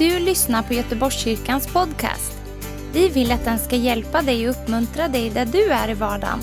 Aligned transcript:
du 0.00 0.18
lyssnar 0.18 0.62
på 0.62 0.74
Göteborgskyrkans 0.74 1.72
podcast. 1.72 2.32
Vi 2.92 3.08
vill 3.08 3.32
att 3.32 3.44
den 3.44 3.58
ska 3.58 3.76
hjälpa 3.76 4.22
dig 4.22 4.48
och 4.48 4.54
uppmuntra 4.54 5.08
dig 5.08 5.30
där 5.30 5.46
du 5.46 5.70
är 5.70 5.90
i 5.90 5.94
vardagen. 5.94 6.38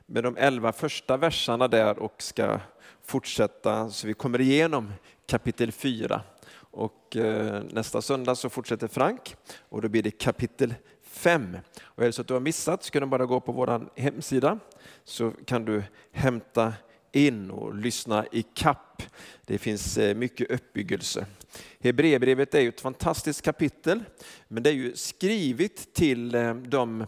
med 0.06 0.24
de 0.24 0.36
elva 0.36 0.72
första 0.72 1.16
verserna 1.16 1.68
där 1.68 1.98
och 1.98 2.14
ska 2.18 2.60
fortsätta 3.02 3.90
så 3.90 4.06
vi 4.06 4.14
kommer 4.14 4.40
igenom 4.40 4.92
kapitel 5.30 5.72
4. 5.72 6.22
Och 6.52 7.16
eh, 7.16 7.62
nästa 7.70 8.02
söndag 8.02 8.34
så 8.34 8.50
fortsätter 8.50 8.88
Frank 8.88 9.36
och 9.68 9.82
då 9.82 9.88
blir 9.88 10.02
det 10.02 10.10
kapitel 10.10 10.74
5. 11.02 11.56
Och 11.82 12.02
är 12.02 12.06
det 12.06 12.12
så 12.12 12.20
att 12.20 12.28
du 12.28 12.34
har 12.34 12.40
missat 12.40 12.84
så 12.84 12.90
kan 12.90 13.02
du 13.02 13.08
bara 13.08 13.26
gå 13.26 13.40
på 13.40 13.52
vår 13.52 13.90
hemsida 13.96 14.58
så 15.04 15.30
kan 15.30 15.64
du 15.64 15.82
hämta 16.12 16.74
in 17.12 17.50
och 17.50 17.74
lyssna 17.74 18.26
i 18.32 18.42
kapp. 18.42 19.02
Det 19.46 19.58
finns 19.58 19.98
eh, 19.98 20.16
mycket 20.16 20.50
uppbyggelse. 20.50 21.26
Hebreerbrevet 21.80 22.54
är 22.54 22.60
ju 22.60 22.68
ett 22.68 22.80
fantastiskt 22.80 23.42
kapitel, 23.42 24.02
men 24.48 24.62
det 24.62 24.70
är 24.70 24.74
ju 24.74 24.96
skrivet 24.96 25.94
till 25.94 26.34
eh, 26.34 26.54
de 26.54 27.06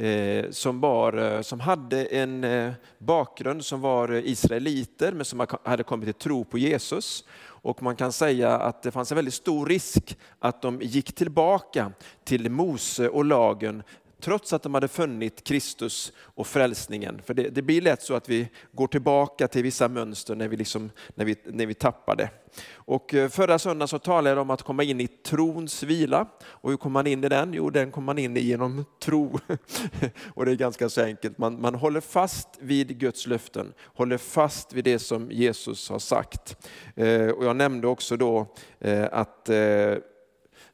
Eh, 0.00 0.50
som, 0.50 0.80
var, 0.80 1.12
eh, 1.12 1.40
som 1.40 1.60
hade 1.60 2.04
en 2.04 2.44
eh, 2.44 2.72
bakgrund 2.98 3.64
som 3.64 3.80
var 3.80 4.12
israeliter, 4.12 5.12
men 5.12 5.24
som 5.24 5.46
hade 5.64 5.82
kommit 5.82 6.06
till 6.06 6.14
tro 6.14 6.44
på 6.44 6.58
Jesus. 6.58 7.24
Och 7.42 7.82
man 7.82 7.96
kan 7.96 8.12
säga 8.12 8.58
att 8.58 8.82
det 8.82 8.90
fanns 8.90 9.12
en 9.12 9.16
väldigt 9.16 9.34
stor 9.34 9.66
risk 9.66 10.18
att 10.38 10.62
de 10.62 10.80
gick 10.82 11.14
tillbaka 11.14 11.92
till 12.24 12.50
Mose 12.50 13.08
och 13.08 13.24
lagen 13.24 13.82
trots 14.20 14.52
att 14.52 14.62
de 14.62 14.74
hade 14.74 14.88
funnit 14.88 15.44
Kristus 15.44 16.12
och 16.18 16.46
frälsningen. 16.46 17.22
För 17.24 17.34
det, 17.34 17.48
det, 17.48 17.62
blir 17.62 17.80
lätt 17.80 18.02
så 18.02 18.14
att 18.14 18.28
vi 18.28 18.48
går 18.72 18.86
tillbaka 18.86 19.48
till 19.48 19.62
vissa 19.62 19.88
mönster 19.88 20.34
när 20.34 20.48
vi, 20.48 20.56
liksom, 20.56 20.90
när 21.14 21.24
vi, 21.24 21.36
när 21.44 21.66
vi 21.66 21.74
tappar 21.74 22.16
det. 22.16 22.30
Och 22.72 23.14
eh, 23.14 23.28
förra 23.28 23.58
söndagen 23.58 23.88
så 23.88 23.98
talade 23.98 24.30
jag 24.30 24.38
om 24.38 24.50
att 24.50 24.62
komma 24.62 24.82
in 24.82 25.00
i 25.00 25.06
trons 25.06 25.82
vila. 25.82 26.26
Och 26.42 26.70
hur 26.70 26.76
kommer 26.76 26.92
man 26.92 27.06
in 27.06 27.24
i 27.24 27.28
den? 27.28 27.52
Jo, 27.54 27.70
den 27.70 27.90
kommer 27.90 28.06
man 28.06 28.18
in 28.18 28.36
i 28.36 28.40
genom 28.40 28.84
tro. 29.02 29.38
och 30.34 30.44
det 30.44 30.50
är 30.50 30.56
ganska 30.56 30.88
så 30.88 31.02
enkelt. 31.02 31.38
Man, 31.38 31.60
man 31.60 31.74
håller 31.74 32.00
fast 32.00 32.48
vid 32.60 32.98
Guds 32.98 33.26
löften, 33.26 33.72
håller 33.84 34.18
fast 34.18 34.72
vid 34.72 34.84
det 34.84 34.98
som 34.98 35.30
Jesus 35.30 35.90
har 35.90 35.98
sagt. 35.98 36.68
Eh, 36.96 37.28
och 37.28 37.44
jag 37.44 37.56
nämnde 37.56 37.86
också 37.86 38.16
då 38.16 38.46
eh, 38.80 39.08
att 39.12 39.48
eh, 39.48 39.94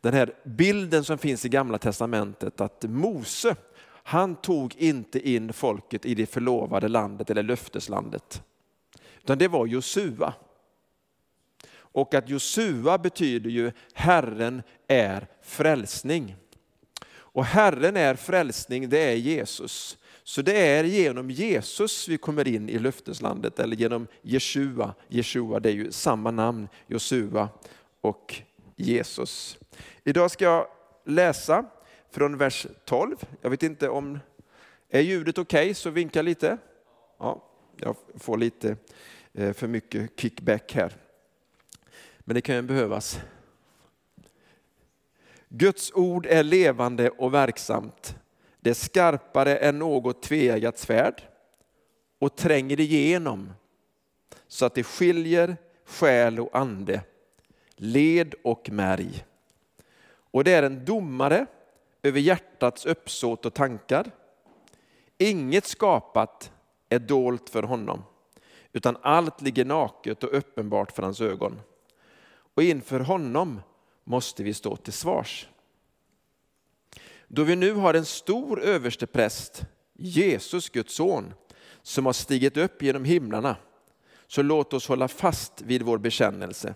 den 0.07 0.15
här 0.15 0.35
bilden 0.45 1.05
som 1.05 1.19
finns 1.19 1.45
i 1.45 1.49
Gamla 1.49 1.79
Testamentet 1.79 2.61
att 2.61 2.85
Mose, 2.85 3.57
han 3.89 4.37
tog 4.37 4.77
inte 4.77 5.29
in 5.29 5.53
folket 5.53 6.07
i 6.07 6.15
det 6.15 6.27
förlovade 6.27 6.89
landet 6.89 7.31
eller 7.31 7.43
löfteslandet. 7.43 8.43
Utan 9.23 9.39
det 9.39 9.49
var 9.49 9.67
Josua. 9.67 10.35
Och 11.75 12.15
att 12.15 12.29
Josua 12.29 12.99
betyder 12.99 13.51
ju 13.51 13.73
Herren 13.95 14.63
är 14.89 15.27
frälsning. 15.43 16.37
Och 17.15 17.45
Herren 17.45 17.97
är 17.97 18.15
frälsning, 18.15 18.89
det 18.89 18.99
är 18.99 19.17
Jesus. 19.17 19.99
Så 20.25 20.43
det 20.43 20.67
är 20.67 20.85
genom 20.85 21.31
Jesus 21.31 22.09
vi 22.09 22.19
kommer 22.19 22.49
in 22.49 22.69
i 22.69 22.79
löfteslandet, 22.79 23.59
eller 23.59 23.77
genom 23.77 24.07
Jeshua. 24.23 24.95
Jeshua 25.09 25.61
det 25.61 25.69
är 25.69 25.75
ju 25.75 25.93
samma 25.93 26.31
namn, 26.31 26.69
Josua 26.87 27.49
och 28.01 28.43
Jesus. 28.77 29.59
Idag 30.05 30.31
ska 30.31 30.45
jag 30.45 30.67
läsa 31.05 31.65
från 32.11 32.39
vers 32.39 32.67
12. 32.85 33.17
Jag 33.41 33.51
vet 33.51 33.63
inte 33.63 33.89
om, 33.89 34.19
är 34.89 35.01
ljudet 35.01 35.39
okej 35.39 35.65
okay, 35.65 35.75
så 35.75 35.91
vinka 35.91 36.23
lite. 36.23 36.59
Ja, 37.19 37.43
jag 37.77 37.97
får 38.15 38.37
lite 38.37 38.77
eh, 39.33 39.53
för 39.53 39.67
mycket 39.67 40.21
kickback 40.21 40.73
här. 40.75 40.93
Men 42.19 42.35
det 42.35 42.41
kan 42.41 42.55
ju 42.55 42.63
behövas. 42.63 43.21
Guds 45.49 45.93
ord 45.95 46.27
är 46.27 46.43
levande 46.43 47.11
och 47.11 47.35
verksamt. 47.35 48.17
Det 48.61 48.71
är 48.71 48.75
skarpare 48.75 49.57
än 49.57 49.79
något 49.79 50.23
tveeggat 50.23 50.79
svärd 50.79 51.23
och 52.19 52.37
tränger 52.37 52.81
igenom 52.81 53.53
så 54.49 54.67
att 54.67 54.75
det 54.75 54.83
skiljer 54.83 55.57
själ 55.85 56.41
och 56.41 56.57
ande, 56.59 57.01
led 57.77 58.35
och 58.45 58.71
märg 58.71 59.25
och 60.37 60.45
det 60.45 60.53
är 60.53 60.63
en 60.63 60.85
domare 60.85 61.47
över 62.03 62.21
hjärtats 62.21 62.87
uppsåt 62.87 63.47
och 63.47 63.55
tankar. 63.55 64.11
Inget 65.19 65.67
skapat 65.67 66.53
är 66.89 66.99
dolt 66.99 67.51
för 67.51 67.63
honom, 67.63 68.03
utan 68.73 68.97
allt 69.03 69.41
ligger 69.41 69.65
naket 69.65 70.25
och 70.25 70.39
uppenbart 70.39 70.93
för 70.93 71.03
hans 71.03 71.21
ögon. 71.21 71.61
Och 72.55 72.63
inför 72.63 73.01
honom 73.01 73.61
måste 74.05 74.43
vi 74.43 74.55
stå 74.55 74.77
till 74.77 74.93
svars. 74.93 75.49
Då 77.29 77.45
vi 77.45 77.57
nu 77.57 77.73
har 77.73 77.95
en 77.95 78.05
stor 78.05 78.63
överstepräst, 78.63 79.65
Jesus, 79.93 80.69
Guds 80.69 80.95
son, 80.95 81.35
som 81.83 82.07
har 82.07 82.13
stigit 82.13 82.57
upp 82.57 82.83
genom 82.83 83.05
himlarna, 83.05 83.57
så 84.27 84.43
låt 84.43 84.73
oss 84.73 84.89
hålla 84.89 85.09
fast 85.09 85.63
vid 85.63 85.83
vår 85.83 85.99
bekännelse. 85.99 86.75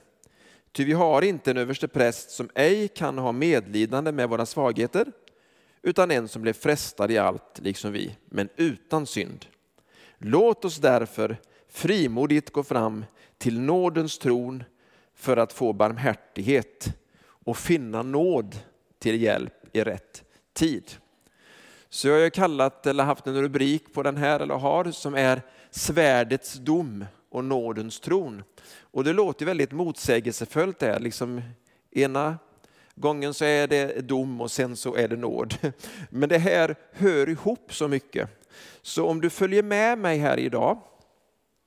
Ty 0.72 0.84
vi 0.84 0.92
har 0.92 1.22
inte 1.22 1.50
en 1.50 1.56
överste 1.56 1.88
präst 1.88 2.30
som 2.30 2.50
ej 2.54 2.88
kan 2.88 3.18
ha 3.18 3.32
medlidande 3.32 4.12
med 4.12 4.28
våra 4.28 4.46
svagheter, 4.46 5.12
utan 5.82 6.10
en 6.10 6.28
som 6.28 6.42
blev 6.42 6.52
frestad 6.52 7.10
i 7.10 7.18
allt, 7.18 7.58
liksom 7.62 7.92
vi, 7.92 8.16
men 8.24 8.48
utan 8.56 9.06
synd. 9.06 9.46
Låt 10.18 10.64
oss 10.64 10.76
därför 10.76 11.36
frimodigt 11.68 12.50
gå 12.50 12.62
fram 12.62 13.04
till 13.38 13.60
nådens 13.60 14.18
tron 14.18 14.64
för 15.14 15.36
att 15.36 15.52
få 15.52 15.72
barmhärtighet 15.72 16.96
och 17.22 17.56
finna 17.56 18.02
nåd 18.02 18.56
till 18.98 19.22
hjälp 19.22 19.76
i 19.76 19.82
rätt 19.82 20.24
tid. 20.52 20.90
Så 21.88 22.08
jag 22.08 22.22
har 22.22 22.30
kallat 22.30 22.86
eller 22.86 23.04
haft 23.04 23.26
en 23.26 23.42
rubrik 23.42 23.94
på 23.94 24.02
den 24.02 24.16
här, 24.16 24.40
eller 24.40 24.54
har, 24.54 24.90
som 24.90 25.14
är 25.14 25.42
svärdets 25.70 26.54
dom 26.54 27.04
och 27.30 27.44
nådens 27.44 28.00
tron. 28.00 28.42
Och 28.80 29.04
det 29.04 29.12
låter 29.12 29.46
väldigt 29.46 29.72
motsägelsefullt 29.72 30.78
där. 30.78 31.00
Liksom 31.00 31.42
ena 31.90 32.38
gången 32.94 33.34
så 33.34 33.44
är 33.44 33.66
det 33.66 34.08
dom 34.08 34.40
och 34.40 34.50
sen 34.50 34.76
så 34.76 34.96
är 34.96 35.08
det 35.08 35.16
nåd. 35.16 35.54
Men 36.10 36.28
det 36.28 36.38
här 36.38 36.76
hör 36.92 37.28
ihop 37.28 37.74
så 37.74 37.88
mycket. 37.88 38.28
Så 38.82 39.06
om 39.06 39.20
du 39.20 39.30
följer 39.30 39.62
med 39.62 39.98
mig 39.98 40.18
här 40.18 40.38
idag, 40.38 40.78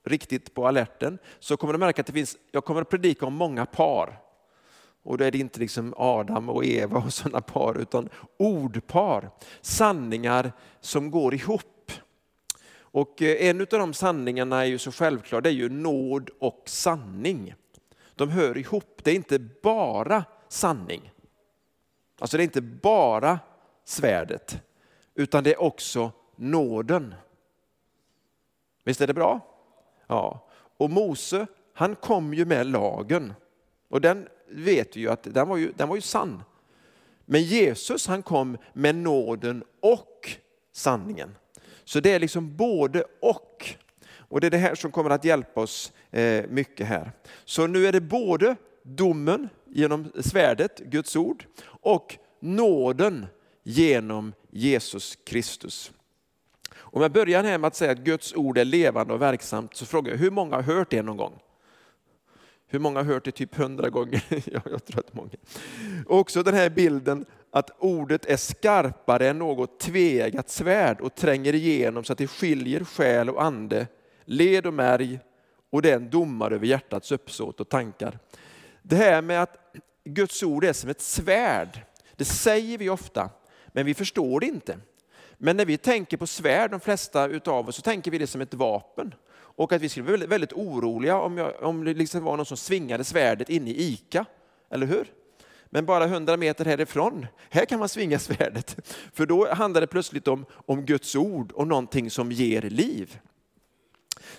riktigt 0.06 0.54
på 0.54 0.68
alerten, 0.68 1.18
så 1.40 1.58
kommer 1.58 1.74
du 1.74 1.80
märka 1.80 2.02
att 2.02 2.08
det 2.08 2.14
finns, 2.14 2.38
jag 2.52 2.66
kommer 2.66 2.82
att 2.82 2.90
predika 2.90 3.26
om 3.26 3.34
många 3.34 3.66
par. 3.66 4.20
Och 5.04 5.18
då 5.18 5.26
är 5.26 5.32
det 5.32 5.38
inte 5.38 5.60
liksom 5.60 5.94
Adam 5.98 6.50
och 6.50 6.66
Eva 6.66 6.98
och 6.98 7.14
sådana 7.14 7.42
par, 7.42 7.78
utan 7.78 8.10
ordpar. 8.38 9.30
Sanningar 9.62 10.52
som 10.82 11.12
går 11.12 11.34
ihop. 11.34 11.83
Och 12.94 13.22
eh, 13.22 13.50
en 13.50 13.62
av 13.62 13.68
de 13.68 13.94
sanningarna 13.94 14.62
är 14.62 14.66
ju 14.66 14.78
så 14.78 14.92
självklar, 14.92 15.42
det 15.42 15.50
är 15.50 15.54
ju 15.54 15.70
nåd 15.70 16.30
och 16.40 16.64
sanning. 16.66 17.56
De 18.16 18.30
hör 18.30 18.58
ihop, 18.58 19.00
det 19.04 19.12
är 19.12 19.16
inte 19.16 19.40
bara 19.40 20.26
sanning. 20.48 21.12
Alltså 22.20 22.38
det 22.38 22.44
är 22.44 22.46
inte 22.46 22.62
bara 22.62 23.40
svärdet, 23.86 24.62
utan 25.16 25.44
det 25.44 25.54
är 25.54 25.62
också 25.62 26.12
nåden. 26.36 27.16
Visst 28.84 29.02
är 29.02 29.08
det 29.08 29.14
bra? 29.14 29.40
Ja. 30.08 30.50
Och 30.78 30.90
Mose, 30.90 31.48
han 31.74 31.96
kom 31.96 32.34
ju 32.34 32.46
med 32.46 32.68
lagen. 32.68 33.34
Och 33.88 34.02
den 34.02 34.28
vet 34.48 34.98
vi 34.98 35.02
ju 35.02 35.10
att 35.10 35.24
den 35.24 35.48
var 35.48 35.58
ju, 35.58 35.72
den 35.72 35.90
var 35.90 35.96
ju 35.96 36.02
sann. 36.02 36.44
Men 37.26 37.42
Jesus 37.42 38.08
han 38.08 38.24
kom 38.24 38.58
med 38.74 38.96
nåden 38.96 39.64
och 39.80 40.38
sanningen. 40.72 41.36
Så 41.86 42.00
det 42.00 42.12
är 42.12 42.20
liksom 42.20 42.56
både 42.56 43.04
och. 43.22 43.76
Och 44.18 44.42
det 44.42 44.48
är 44.48 44.52
det 44.52 44.58
här 44.58 44.76
som 44.76 44.92
kommer 44.92 45.10
att 45.10 45.26
hjälpa 45.26 45.62
oss 45.62 45.94
eh, 46.12 46.46
mycket 46.50 46.88
här. 46.88 47.12
Så 47.46 47.68
nu 47.68 47.88
är 47.88 47.92
det 47.92 48.02
både 48.02 48.56
domen 48.84 49.50
genom 49.70 50.12
svärdet, 50.20 50.80
Guds 50.80 51.16
ord, 51.16 51.46
och 51.66 52.18
nåden 52.40 53.26
genom 53.64 54.34
Jesus 54.52 55.18
Kristus. 55.26 55.92
Om 56.76 57.02
jag 57.02 57.12
börjar 57.12 57.44
här 57.44 57.58
med 57.58 57.68
att 57.68 57.76
säga 57.76 57.92
att 57.92 57.98
Guds 57.98 58.34
ord 58.36 58.58
är 58.58 58.66
levande 58.66 59.14
och 59.14 59.22
verksamt 59.22 59.76
så 59.76 59.86
frågar 59.86 60.12
jag, 60.12 60.18
hur 60.18 60.32
många 60.32 60.56
har 60.56 60.64
hört 60.64 60.90
det 60.90 61.02
någon 61.02 61.18
gång? 61.18 61.40
Hur 62.74 62.80
många 62.80 63.00
har 63.00 63.06
hört 63.06 63.26
det 63.26 63.32
typ 63.32 63.56
hundra 63.56 63.90
gånger? 63.90 64.24
ja, 64.30 64.62
jag 64.66 64.86
tror 64.86 65.00
att 65.00 65.14
många. 65.14 65.30
också 66.06 66.44
den 66.44 66.54
här 66.54 66.70
bilden 66.70 67.26
att 67.52 67.72
ordet 67.80 68.26
är 68.26 68.38
skarpare 68.38 69.30
än 69.30 69.40
något 69.40 69.80
tvegat 69.80 70.50
svärd 70.50 71.02
och 71.02 71.16
tränger 71.16 71.56
igenom 71.56 72.04
så 72.04 72.14
att 72.14 72.20
det 72.20 72.28
skiljer 72.28 72.84
själ 72.84 73.30
och 73.30 73.44
ande, 73.44 73.88
led 74.26 74.66
och 74.66 74.74
märg 74.74 75.20
och 75.70 75.82
det 75.82 75.92
är 75.92 75.96
en 75.96 76.10
domare 76.10 76.56
över 76.56 76.66
hjärtats 76.66 77.12
uppsåt 77.12 77.60
och 77.60 77.70
tankar. 77.70 78.20
Det 78.82 78.96
här 78.96 79.22
med 79.22 79.44
att 79.44 79.58
Guds 80.04 80.44
ord 80.44 80.64
är 80.64 80.74
som 80.74 80.90
ett 80.90 81.02
svärd, 81.02 81.82
det 82.16 82.26
säger 82.26 82.78
vi 82.78 82.90
ofta, 82.90 83.30
men 83.68 83.86
vi 83.86 83.94
förstår 83.94 84.40
det 84.40 84.46
inte. 84.46 84.78
Men 85.38 85.58
när 85.58 85.66
vi 85.66 85.78
tänker 85.78 86.18
på 86.18 86.28
svärd, 86.28 86.72
de 86.72 86.80
flesta 86.80 87.28
utav 87.28 87.70
oss, 87.70 87.76
så 87.76 87.82
tänker 87.82 88.12
vi 88.12 88.18
det 88.18 88.28
som 88.28 88.42
ett 88.42 88.54
vapen. 88.54 89.14
Och 89.56 89.74
att 89.74 89.82
vi 89.82 89.90
skulle 89.90 90.04
bli 90.04 90.12
väldigt, 90.12 90.30
väldigt 90.30 90.54
oroliga 90.54 91.18
om, 91.18 91.38
jag, 91.38 91.64
om 91.64 91.84
det 91.84 91.94
liksom 91.94 92.24
var 92.24 92.38
någon 92.38 92.46
som 92.46 92.58
svingade 92.58 93.04
svärdet 93.04 93.50
inne 93.50 93.70
i 93.70 93.84
ICA, 93.84 94.26
eller 94.70 94.88
hur? 94.88 95.12
Men 95.70 95.86
bara 95.86 96.08
hundra 96.08 96.38
meter 96.38 96.66
härifrån, 96.66 97.28
här 97.50 97.66
kan 97.66 97.80
man 97.80 97.90
svinga 97.90 98.20
svärdet. 98.20 98.78
För 99.14 99.26
då 99.26 99.54
handlar 99.54 99.82
det 99.82 99.88
plötsligt 99.88 100.28
om, 100.28 100.46
om 100.52 100.86
Guds 100.86 101.16
ord 101.16 101.52
och 101.52 101.68
någonting 101.68 102.10
som 102.10 102.32
ger 102.32 102.62
liv. 102.62 103.20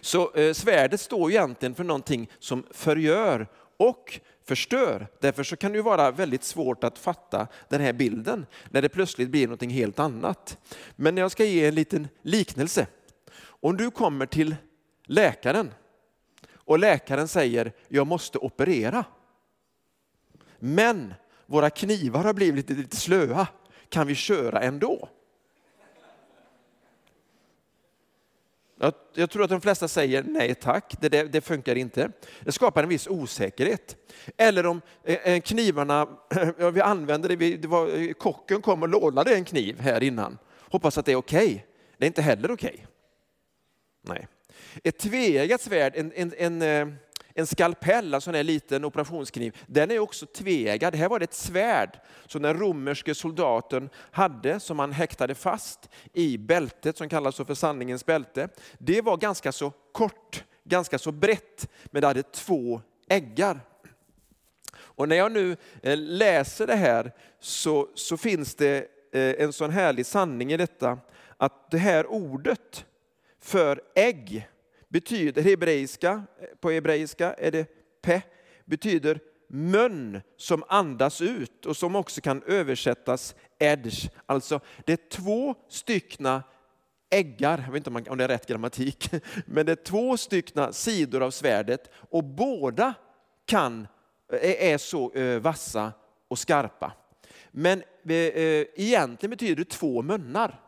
Så 0.01 0.35
eh, 0.35 0.53
svärdet 0.53 1.01
står 1.01 1.31
egentligen 1.31 1.75
för 1.75 1.85
någonting 1.85 2.31
som 2.39 2.67
förgör 2.71 3.47
och 3.77 4.21
förstör. 4.45 5.07
Därför 5.21 5.45
så 5.45 5.57
kan 5.57 5.73
det 5.73 5.83
vara 5.83 6.11
väldigt 6.11 6.45
svårt 6.45 6.85
att 6.85 6.99
fatta 6.99 7.47
den 7.69 7.81
här 7.81 7.93
bilden 7.93 8.47
när 8.71 8.83
det 8.83 8.89
plötsligt 8.89 9.29
blir 9.29 9.47
någonting 9.47 9.71
helt 9.71 9.99
annat. 9.99 10.59
Men 10.97 11.17
jag 11.17 11.31
ska 11.31 11.45
ge 11.45 11.67
en 11.67 11.75
liten 11.75 12.09
liknelse. 12.23 12.87
Om 13.37 13.77
du 13.77 13.91
kommer 13.91 14.27
till 14.27 14.57
läkaren 15.05 15.75
och 16.55 16.79
läkaren 16.79 17.29
säger 17.29 17.73
jag 17.89 18.07
måste 18.07 18.39
operera. 18.39 19.05
Men 20.59 21.15
våra 21.47 21.71
knivar 21.71 22.25
har 22.25 22.35
blivit 22.35 22.71
lite, 22.71 22.83
lite 22.83 22.97
slöa. 22.97 23.47
Kan 23.89 24.07
vi 24.07 24.15
köra 24.15 24.61
ändå? 24.61 25.09
Jag, 28.79 28.95
jag, 29.15 29.31
tror 29.31 29.45
att 29.45 29.51
de 29.51 29.61
flesta 29.61 29.89
säger 29.89 30.23
nej 30.23 30.55
tack, 30.55 30.95
det, 31.01 31.09
det, 31.09 31.23
det, 31.23 31.41
funkar 31.41 31.77
inte. 31.77 32.11
Det 32.41 32.53
skapar 32.53 32.83
en 32.83 32.89
viss 32.89 33.07
osäkerhet. 33.07 33.97
Eller 34.37 34.67
om 34.67 34.81
eh, 35.05 35.15
eh 35.15 35.41
knivarna, 35.41 36.09
ja, 36.59 36.71
vi 36.71 36.81
använder 36.81 37.29
det, 37.29 37.37
vi, 37.37 37.57
det 37.57 37.69
var, 37.69 37.89
eh, 37.89 38.13
kocken 38.13 38.63
kom 38.63 38.83
och 38.83 38.89
lånade 38.89 39.35
en 39.35 39.45
kniv 39.45 39.81
här 39.81 40.03
innan. 40.03 40.39
Hoppas 40.61 40.99
att 40.99 41.07
det 41.07 41.13
är 41.13 41.17
okej. 41.17 41.47
Okay. 41.47 41.61
Det 41.99 42.05
är 42.05 42.07
inte 42.07 42.23
heller 42.23 42.51
okej. 42.51 42.73
Okay. 42.73 42.87
Nej. 44.03 44.29
Ett 44.83 44.99
tveeggat 44.99 45.61
svärd, 45.61 45.93
en, 45.97 46.13
en, 46.15 46.35
en, 46.39 46.63
eh, 46.63 46.89
en 47.35 47.47
skalpell, 47.47 48.15
alltså 48.15 48.31
en 48.31 48.37
sån 48.37 48.47
liten 48.47 48.85
operationskniv, 48.85 49.57
den 49.67 49.91
är 49.91 49.99
också 49.99 50.27
tveeggad. 50.27 50.95
Här 50.95 51.09
var 51.09 51.19
det 51.19 51.25
ett 51.25 51.35
svärd 51.35 52.01
som 52.27 52.43
den 52.43 52.59
romerske 52.59 53.15
soldaten 53.15 53.91
hade, 54.11 54.61
som 54.61 54.79
han 54.79 54.93
häktade 54.93 55.35
fast 55.35 55.89
i 56.13 56.39
bältet 56.39 56.97
som 56.97 57.09
kallas 57.09 57.37
för 57.37 57.55
sanningens 57.55 58.07
bälte. 58.07 58.49
Det 58.79 59.01
var 59.01 59.17
ganska 59.17 59.53
så 59.53 59.73
kort, 59.93 60.45
ganska 60.65 60.99
så 60.99 61.13
brett, 61.13 61.69
men 61.85 62.01
det 62.01 62.07
hade 62.07 62.23
två 62.23 62.81
äggar. 63.09 63.61
Och 64.77 65.09
när 65.09 65.17
jag 65.17 65.33
nu 65.33 65.57
eh, 65.83 65.97
läser 65.97 66.67
det 66.67 66.77
här 66.77 67.13
så, 67.41 67.89
så 67.95 68.17
finns 68.17 68.55
det 68.55 68.77
eh, 69.13 69.45
en 69.45 69.53
sån 69.53 69.71
härlig 69.71 70.07
sanning 70.07 70.53
i 70.53 70.57
detta, 70.57 70.99
att 71.37 71.71
det 71.71 71.79
här 71.79 72.07
ordet 72.07 72.87
för 73.41 73.83
ägg 73.95 74.49
betyder 74.95 75.43
hebreiska, 75.43 76.23
eh, 76.41 76.47
på 76.61 76.71
hebreiska 76.71 77.35
är 77.35 77.51
det 77.51 77.67
pe, 78.03 78.23
betyder 78.65 79.21
mun 79.49 80.21
som 80.37 80.65
andas 80.69 81.21
ut 81.21 81.67
och 81.67 81.77
som 81.77 81.97
också 81.97 82.21
kan 82.21 82.43
översättas 82.43 83.35
edge. 83.59 84.11
Alltså 84.27 84.61
det 84.85 84.93
är 84.93 85.09
två 85.11 85.55
styckna 85.69 86.43
äggar, 87.11 87.63
jag 87.67 87.73
vet 87.73 87.87
inte 87.87 87.91
om, 87.91 88.05
om 88.09 88.19
det 88.19 88.25
är 88.25 88.29
rätt 88.29 88.47
grammatik, 88.47 89.11
men 89.47 89.67
det 89.67 89.73
är 89.73 89.85
två 89.85 90.17
styckna 90.17 90.73
sidor 90.73 91.23
av 91.23 91.31
svärdet 91.31 91.91
och 91.95 92.25
båda 92.25 92.95
kan, 93.47 93.87
eh, 94.33 94.73
är 94.73 94.79
så 94.79 95.13
eh, 95.13 95.41
vassa 95.41 95.93
och 96.29 96.39
skarpa. 96.39 96.93
Men 97.51 97.83
egentligen 98.05 99.31
betyder 99.31 99.57
det 99.57 99.71
två 99.71 100.03
munnar. 100.03 100.64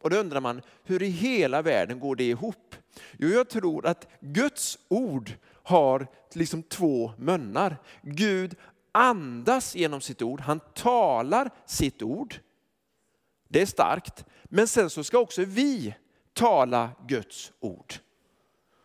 Och 0.00 0.10
då 0.10 0.16
undrar 0.16 0.40
man, 0.40 0.62
hur 0.84 1.02
i 1.02 1.08
hela 1.08 1.62
världen 1.62 2.00
går 2.00 2.16
det 2.16 2.28
ihop? 2.28 2.74
Jo, 3.18 3.28
jag 3.28 3.48
tror 3.48 3.86
att 3.86 4.08
Guds 4.20 4.78
ord 4.88 5.32
har 5.62 6.06
liksom 6.32 6.62
två 6.62 7.12
munnar. 7.18 7.76
Gud 8.02 8.56
andas 8.92 9.76
genom 9.76 10.00
sitt 10.00 10.22
ord, 10.22 10.40
han 10.40 10.60
talar 10.74 11.50
sitt 11.66 12.02
ord. 12.02 12.34
Det 13.48 13.62
är 13.62 13.66
starkt. 13.66 14.24
Men 14.44 14.68
sen 14.68 14.90
så 14.90 15.04
ska 15.04 15.18
också 15.18 15.44
vi 15.44 15.94
tala 16.32 16.90
Guds 17.06 17.52
ord. 17.60 17.94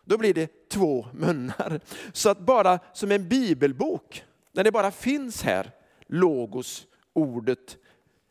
Då 0.04 0.18
blir 0.18 0.34
det 0.34 0.68
två 0.68 1.06
munnar. 1.12 1.80
Så 2.12 2.28
att 2.30 2.38
bara 2.38 2.78
som 2.92 3.12
en 3.12 3.28
bibelbok, 3.28 4.24
när 4.52 4.64
det 4.64 4.72
bara 4.72 4.90
finns 4.90 5.42
här, 5.42 5.70
logos, 6.06 6.86
ordet, 7.12 7.76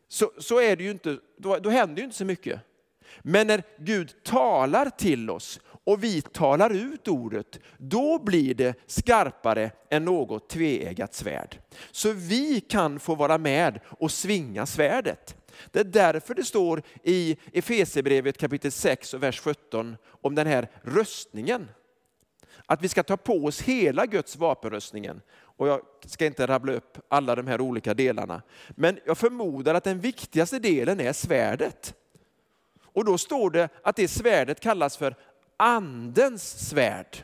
så, 0.08 0.32
så 0.38 0.60
är 0.60 0.76
det 0.76 0.84
ju 0.84 0.90
inte, 0.90 1.18
då, 1.36 1.58
då 1.58 1.70
händer 1.70 1.98
ju 1.98 2.04
inte 2.04 2.16
så 2.16 2.24
mycket. 2.24 2.60
Men 3.22 3.46
när 3.46 3.62
Gud 3.78 4.24
talar 4.24 4.90
till 4.90 5.30
oss 5.30 5.60
och 5.84 6.04
vi 6.04 6.22
talar 6.22 6.70
ut 6.70 7.08
ordet, 7.08 7.60
då 7.78 8.18
blir 8.18 8.54
det 8.54 8.74
skarpare 8.86 9.70
än 9.90 10.04
något 10.04 10.48
tveeggat 10.48 11.14
svärd. 11.14 11.58
Så 11.90 12.12
vi 12.12 12.60
kan 12.60 13.00
få 13.00 13.14
vara 13.14 13.38
med 13.38 13.80
och 13.86 14.10
svinga 14.10 14.66
svärdet. 14.66 15.36
Det 15.70 15.80
är 15.80 15.84
därför 15.84 16.34
det 16.34 16.44
står 16.44 16.82
i 17.02 17.36
Efesierbrevet 17.52 18.38
kapitel 18.38 18.72
6 18.72 19.14
och 19.14 19.22
vers 19.22 19.40
17 19.40 19.96
om 20.06 20.34
den 20.34 20.46
här 20.46 20.68
röstningen. 20.82 21.68
Att 22.66 22.82
vi 22.82 22.88
ska 22.88 23.02
ta 23.02 23.16
på 23.16 23.44
oss 23.44 23.62
hela 23.62 24.06
Guds 24.06 24.36
vapenröstningen. 24.36 25.20
Och 25.56 25.68
jag 25.68 25.80
ska 26.06 26.26
inte 26.26 26.46
rabbla 26.46 26.72
upp 26.72 26.98
alla 27.08 27.34
de 27.34 27.46
här 27.46 27.60
olika 27.60 27.94
delarna. 27.94 28.42
Men 28.68 28.98
jag 29.06 29.18
förmodar 29.18 29.74
att 29.74 29.84
den 29.84 30.00
viktigaste 30.00 30.58
delen 30.58 31.00
är 31.00 31.12
svärdet. 31.12 31.94
Och 32.94 33.04
då 33.04 33.18
står 33.18 33.50
det 33.50 33.68
att 33.82 33.96
det 33.96 34.08
svärdet 34.08 34.60
kallas 34.60 34.96
för 34.96 35.16
andens 35.56 36.68
svärd. 36.68 37.16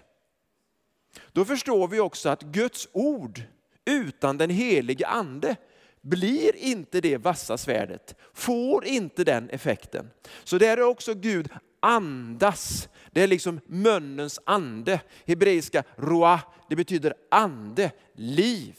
Då 1.32 1.44
förstår 1.44 1.88
vi 1.88 2.00
också 2.00 2.28
att 2.28 2.42
Guds 2.42 2.88
ord 2.92 3.42
utan 3.84 4.38
den 4.38 4.50
helige 4.50 5.06
ande 5.06 5.56
blir 6.00 6.56
inte 6.56 7.00
det 7.00 7.16
vassa 7.16 7.58
svärdet, 7.58 8.14
får 8.34 8.84
inte 8.84 9.24
den 9.24 9.50
effekten. 9.50 10.10
Så 10.44 10.58
där 10.58 10.76
är 10.76 10.82
också 10.82 11.14
Gud 11.14 11.48
andas. 11.80 12.88
Det 13.10 13.22
är 13.22 13.26
liksom 13.26 13.60
munnens 13.66 14.40
ande. 14.44 15.00
Hebreiska 15.26 15.82
roa, 15.96 16.40
det 16.68 16.76
betyder 16.76 17.14
ande, 17.30 17.90
liv. 18.14 18.78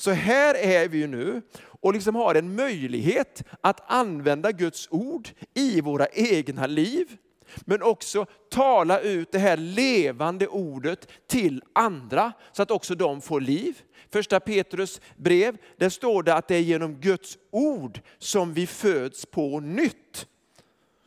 Så 0.00 0.10
här 0.10 0.54
är 0.54 0.88
vi 0.88 1.06
nu 1.06 1.42
och 1.80 1.92
liksom 1.92 2.14
har 2.14 2.34
en 2.34 2.56
möjlighet 2.56 3.42
att 3.60 3.90
använda 3.90 4.52
Guds 4.52 4.88
ord 4.90 5.28
i 5.54 5.80
våra 5.80 6.06
egna 6.06 6.66
liv. 6.66 7.16
Men 7.60 7.82
också 7.82 8.26
tala 8.50 9.00
ut 9.00 9.32
det 9.32 9.38
här 9.38 9.56
levande 9.56 10.48
ordet 10.48 11.08
till 11.26 11.62
andra 11.72 12.32
så 12.52 12.62
att 12.62 12.70
också 12.70 12.94
de 12.94 13.20
får 13.20 13.40
liv. 13.40 13.82
Första 14.12 14.40
Petrus 14.40 15.00
brev, 15.16 15.56
där 15.76 15.88
står 15.88 16.22
det 16.22 16.34
att 16.34 16.48
det 16.48 16.56
är 16.56 16.60
genom 16.60 16.94
Guds 16.94 17.38
ord 17.50 18.00
som 18.18 18.54
vi 18.54 18.66
föds 18.66 19.26
på 19.26 19.60
nytt. 19.60 20.26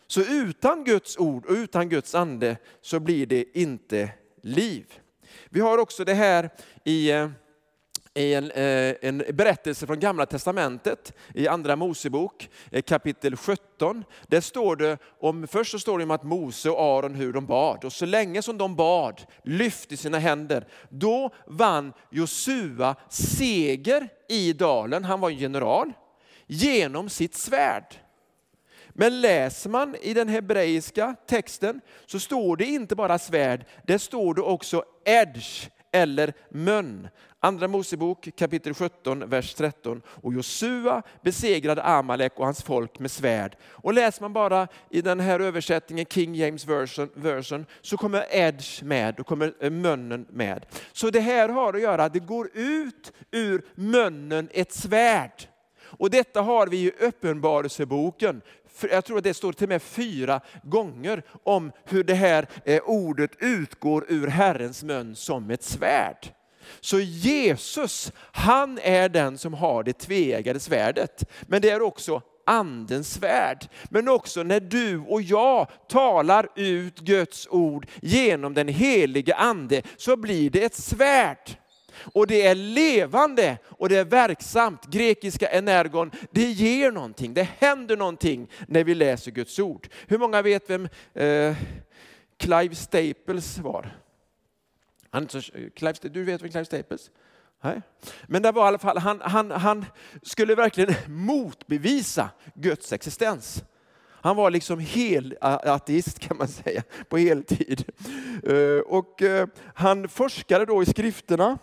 Så 0.08 0.22
utan 0.22 0.84
Guds 0.84 1.18
ord 1.18 1.46
och 1.46 1.56
utan 1.56 1.90
Guds 1.90 2.16
ande 2.16 2.58
så 2.82 3.00
blir 3.00 3.26
det 3.26 3.60
inte 3.60 4.10
liv. 4.42 4.86
Vi 5.50 5.60
har 5.60 5.78
också 5.78 6.04
det 6.04 6.14
här 6.14 6.50
i 6.84 7.12
eh, 7.12 7.30
i 8.13 8.34
en, 8.34 8.51
eh, 8.51 8.96
en, 9.01 9.24
berättelse 9.34 9.88
från 9.88 10.00
Gamla 10.00 10.25
Testamentet 10.25 11.13
i 11.34 11.48
Andra 11.48 11.75
Mosebok 11.75 12.50
eh, 12.72 12.82
kapitel 12.82 13.36
17. 13.36 14.03
Där 14.27 14.41
står 14.41 14.75
det 14.75 14.98
om, 15.20 15.48
först 15.48 15.72
så 15.72 15.80
står 15.80 15.98
det 15.98 16.03
om 16.03 16.12
att 16.12 16.24
Mose 16.24 16.70
och 16.70 16.82
Aron 16.82 17.15
hur 17.15 17.34
de 17.34 17.46
bad 17.46 17.86
och 17.86 17.94
så 17.94 18.06
länge 18.06 18.41
som 18.41 18.58
de 18.58 18.75
bad, 18.75 19.22
lyfte 19.44 19.98
sina 19.98 20.20
händer, 20.20 20.68
då 20.89 21.30
vann 21.48 21.94
Josua 22.10 22.96
seger 23.10 24.10
i 24.30 24.53
dalen, 24.53 25.03
han 25.03 25.20
var 25.20 25.30
en 25.30 25.38
general, 25.38 25.94
genom 26.48 27.10
sitt 27.10 27.36
svärd. 27.36 27.96
Men 28.89 29.22
läser 29.22 29.70
man 29.70 29.96
i 30.01 30.13
den 30.13 30.27
hebreiska 30.27 31.15
texten 31.27 31.82
så 32.06 32.20
står 32.20 32.58
det 32.58 32.65
inte 32.65 32.96
bara 32.96 33.20
svärd, 33.20 33.65
det 33.88 34.00
står 34.00 34.34
det 34.34 34.41
också 34.41 34.84
edge 35.06 35.70
eller 35.92 36.34
mön. 36.50 37.08
Andra 37.40 37.68
Mosebok 37.68 38.30
kapitel 38.36 38.74
17, 38.74 39.30
vers 39.30 39.54
13. 39.54 40.02
Och 40.06 40.34
Josua 40.34 41.02
besegrade 41.22 41.84
Amalek 41.84 42.34
och 42.36 42.46
hans 42.46 42.64
folk 42.64 43.00
med 43.00 43.12
svärd. 43.12 43.56
Och 43.64 43.94
läser 43.94 44.22
man 44.22 44.34
bara 44.34 44.68
i 44.90 45.02
den 45.02 45.20
här 45.20 45.40
översättningen, 45.40 46.06
King 46.06 46.36
James 46.36 46.68
version, 46.68 47.10
version 47.14 47.66
så 47.82 47.98
kommer 47.98 48.26
edge 48.30 48.84
med, 48.84 49.20
och 49.20 49.28
kommer 49.28 49.54
eh, 49.60 49.70
mönnen 49.70 50.22
munnen 50.22 50.26
med. 50.30 50.66
Så 50.94 51.10
det 51.10 51.20
här 51.20 51.50
har 51.50 51.74
att 51.74 51.82
göra, 51.82 52.10
det 52.10 52.20
går 52.20 52.50
ut 52.54 53.14
ur 53.32 53.66
munnen 53.76 54.50
ett 54.52 54.74
svärd. 54.74 55.48
Och 55.84 56.10
detta 56.10 56.42
har 56.42 56.68
vi 56.68 56.78
i 56.78 56.92
Uppenbarelseboken. 57.00 58.42
Jag 58.92 59.06
tror 59.06 59.18
att 59.18 59.24
det 59.24 59.34
står 59.34 59.54
till 59.54 59.66
och 59.66 59.70
med 59.70 59.82
fyra 59.82 60.42
gånger 60.63 61.24
om 61.44 61.72
hur 61.86 62.04
det 62.04 62.13
här 62.13 62.48
eh, 62.66 62.82
ordet 62.86 63.32
utgår 63.40 64.06
ur 64.08 64.28
Herrens 64.28 64.84
mun 64.84 65.16
som 65.16 65.50
ett 65.50 65.63
svärd. 65.63 66.34
Så 66.80 67.00
Jesus, 67.00 68.12
han 68.18 68.80
är 68.82 69.10
den 69.10 69.38
som 69.38 69.54
har 69.54 69.84
det 69.84 69.94
tveeggade 69.94 70.60
svärdet. 70.60 71.24
Men 71.42 71.62
det 71.62 71.70
är 71.70 71.82
också 71.82 72.22
andens 72.46 73.13
svärd. 73.13 73.68
Men 73.90 74.08
också 74.08 74.44
när 74.44 74.60
du 74.60 74.98
och 74.98 75.22
jag 75.22 75.68
talar 75.90 76.48
ut 76.56 77.00
Guds 77.00 77.48
ord 77.51 77.88
genom 78.01 78.54
den 78.54 78.68
helige 78.68 79.36
ande 79.36 79.82
så 79.98 80.18
blir 80.18 80.50
det 80.50 80.63
ett 80.63 80.75
svärd. 80.75 81.61
Och 82.13 82.27
det 82.27 82.48
är 82.48 82.55
levande 82.55 83.58
och 83.65 83.89
det 83.89 83.98
är 83.98 84.05
verksamt. 84.05 84.86
Grekiska 84.86 85.48
energon, 85.48 86.12
det 86.31 86.51
ger 86.51 86.91
någonting, 86.91 87.34
det 87.34 87.50
händer 87.58 87.98
någonting 87.98 88.48
när 88.67 88.84
vi 88.84 88.96
läser 88.96 89.31
Guds 89.31 89.60
ord. 89.60 89.88
Hur 90.08 90.17
många 90.17 90.41
vet 90.41 90.70
vem 90.70 90.88
eh, 91.13 91.55
Clive 92.38 92.75
Staples 92.75 93.58
var? 93.58 93.98
Han, 95.10 95.24
eh, 95.24 95.70
Clive, 95.75 95.93
du 96.01 96.24
vet 96.24 96.41
vem 96.41 96.50
Clive 96.50 96.65
Staples? 96.65 97.12
Nej. 97.63 97.81
Men 98.27 98.41
det 98.41 98.51
var 98.51 98.63
i 98.63 98.67
alla 98.67 98.77
fall, 98.77 98.98
han, 98.98 99.22
han, 99.22 99.51
han 99.51 99.86
skulle 100.24 100.55
verkligen 100.55 100.96
motbevisa 101.08 102.29
Guds 102.53 102.93
existens. 102.93 103.63
Han 104.24 104.36
var 104.36 104.51
liksom 104.51 104.79
hel 104.79 105.38
ateist 105.41 106.20
kan 106.20 106.38
man 106.38 106.48
säga, 106.48 106.84
på 107.10 107.17
heltid. 107.17 107.84
Eh, 108.43 108.79
och 108.86 109.22
eh, 109.22 109.48
han 109.75 110.10
forskade 110.10 110.65
då 110.65 110.84
i 110.84 110.86
skrifterna 110.86 111.58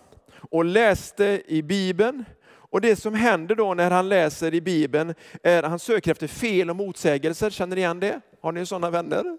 och 0.50 0.64
läste 0.64 1.42
i 1.46 1.62
Bibeln. 1.62 2.24
Och 2.70 2.80
det 2.80 2.96
som 2.96 3.14
händer 3.14 3.54
då 3.54 3.74
när 3.74 3.90
han 3.90 4.08
läser 4.08 4.54
i 4.54 4.60
Bibeln 4.60 5.14
är 5.42 5.62
att 5.62 5.70
han 5.70 5.78
söker 5.78 6.10
efter 6.10 6.26
fel 6.26 6.70
och 6.70 6.76
motsägelser. 6.76 7.50
Känner 7.50 7.76
ni 7.76 7.82
igen 7.82 8.00
det? 8.00 8.20
Har 8.40 8.52
ni 8.52 8.66
sådana 8.66 8.90
vänner? 8.90 9.38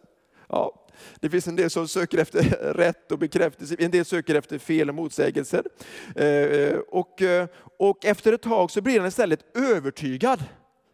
Ja, 0.50 0.88
det 1.20 1.30
finns 1.30 1.48
en 1.48 1.56
del 1.56 1.70
som 1.70 1.88
söker 1.88 2.18
efter 2.18 2.44
rätt 2.74 3.12
och 3.12 3.20
bekräftelse, 3.20 3.76
en 3.80 3.92
del 3.92 4.06
söker 4.06 4.36
efter 4.36 4.58
fel 4.58 4.90
och 4.90 4.96
motsägelser. 4.96 5.64
Eh, 6.16 6.78
och, 6.78 7.22
eh, 7.22 7.48
och 7.78 8.06
efter 8.06 8.34
ett 8.34 8.42
tag 8.42 8.72
så 8.72 8.82
blir 8.82 9.00
han 9.00 9.08
istället 9.08 9.58
övertygad. 9.58 10.44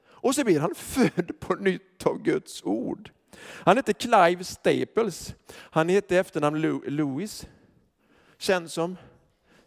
Och 0.08 0.36
så 0.36 0.44
blir 0.44 0.60
han 0.60 0.76
född 0.76 1.40
på 1.40 1.56
nytt 1.56 2.06
av 2.06 2.22
Guds 2.22 2.64
ord. 2.64 3.10
Han 3.40 3.78
heter 3.78 3.94
Clive 3.94 4.44
Staples. 4.44 5.36
Han 5.56 5.90
heter 5.90 6.20
efternamn 6.20 6.82
Lewis. 6.88 7.48
Känd 8.38 8.72
som 8.72 8.98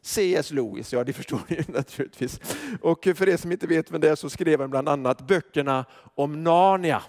C.S. 0.02 0.50
Lewis, 0.50 0.92
ja 0.92 1.04
det 1.04 1.12
förstår 1.12 1.40
ni 1.48 1.64
naturligtvis. 1.68 2.40
Och 2.82 3.04
för 3.04 3.28
er 3.28 3.36
som 3.36 3.52
inte 3.52 3.66
vet 3.66 3.92
vem 3.92 4.00
det 4.00 4.10
är 4.10 4.14
så 4.14 4.30
skrev 4.30 4.60
han 4.60 4.70
bland 4.70 4.88
annat 4.88 5.26
böckerna 5.26 5.84
om 6.14 6.44
Narnia. 6.44 7.02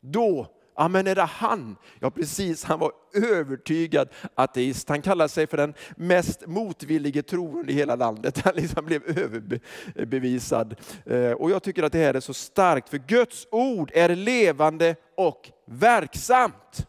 Då 0.00 0.46
Ja, 0.80 0.88
men 0.88 1.06
är 1.06 1.14
det 1.14 1.22
han? 1.22 1.76
Ja, 1.98 2.10
precis. 2.10 2.64
Han 2.64 2.78
var 2.78 2.92
övertygad 3.14 4.08
ateist. 4.34 4.88
Han 4.88 5.02
kallade 5.02 5.28
sig 5.28 5.46
för 5.46 5.56
den 5.56 5.74
mest 5.96 6.46
motvillige 6.46 7.22
troende 7.22 7.72
i 7.72 7.74
hela 7.74 7.96
landet. 7.96 8.38
Han 8.44 8.54
liksom 8.54 8.86
blev 8.86 9.18
överbevisad. 9.18 10.76
Eh, 11.06 11.32
och 11.32 11.50
jag 11.50 11.62
tycker 11.62 11.82
att 11.82 11.92
det 11.92 11.98
här 11.98 12.14
är 12.14 12.20
så 12.20 12.34
starkt, 12.34 12.88
för 12.88 12.98
Guds 12.98 13.46
ord 13.50 13.90
är 13.94 14.16
levande 14.16 14.96
och 15.16 15.50
verksamt. 15.64 16.86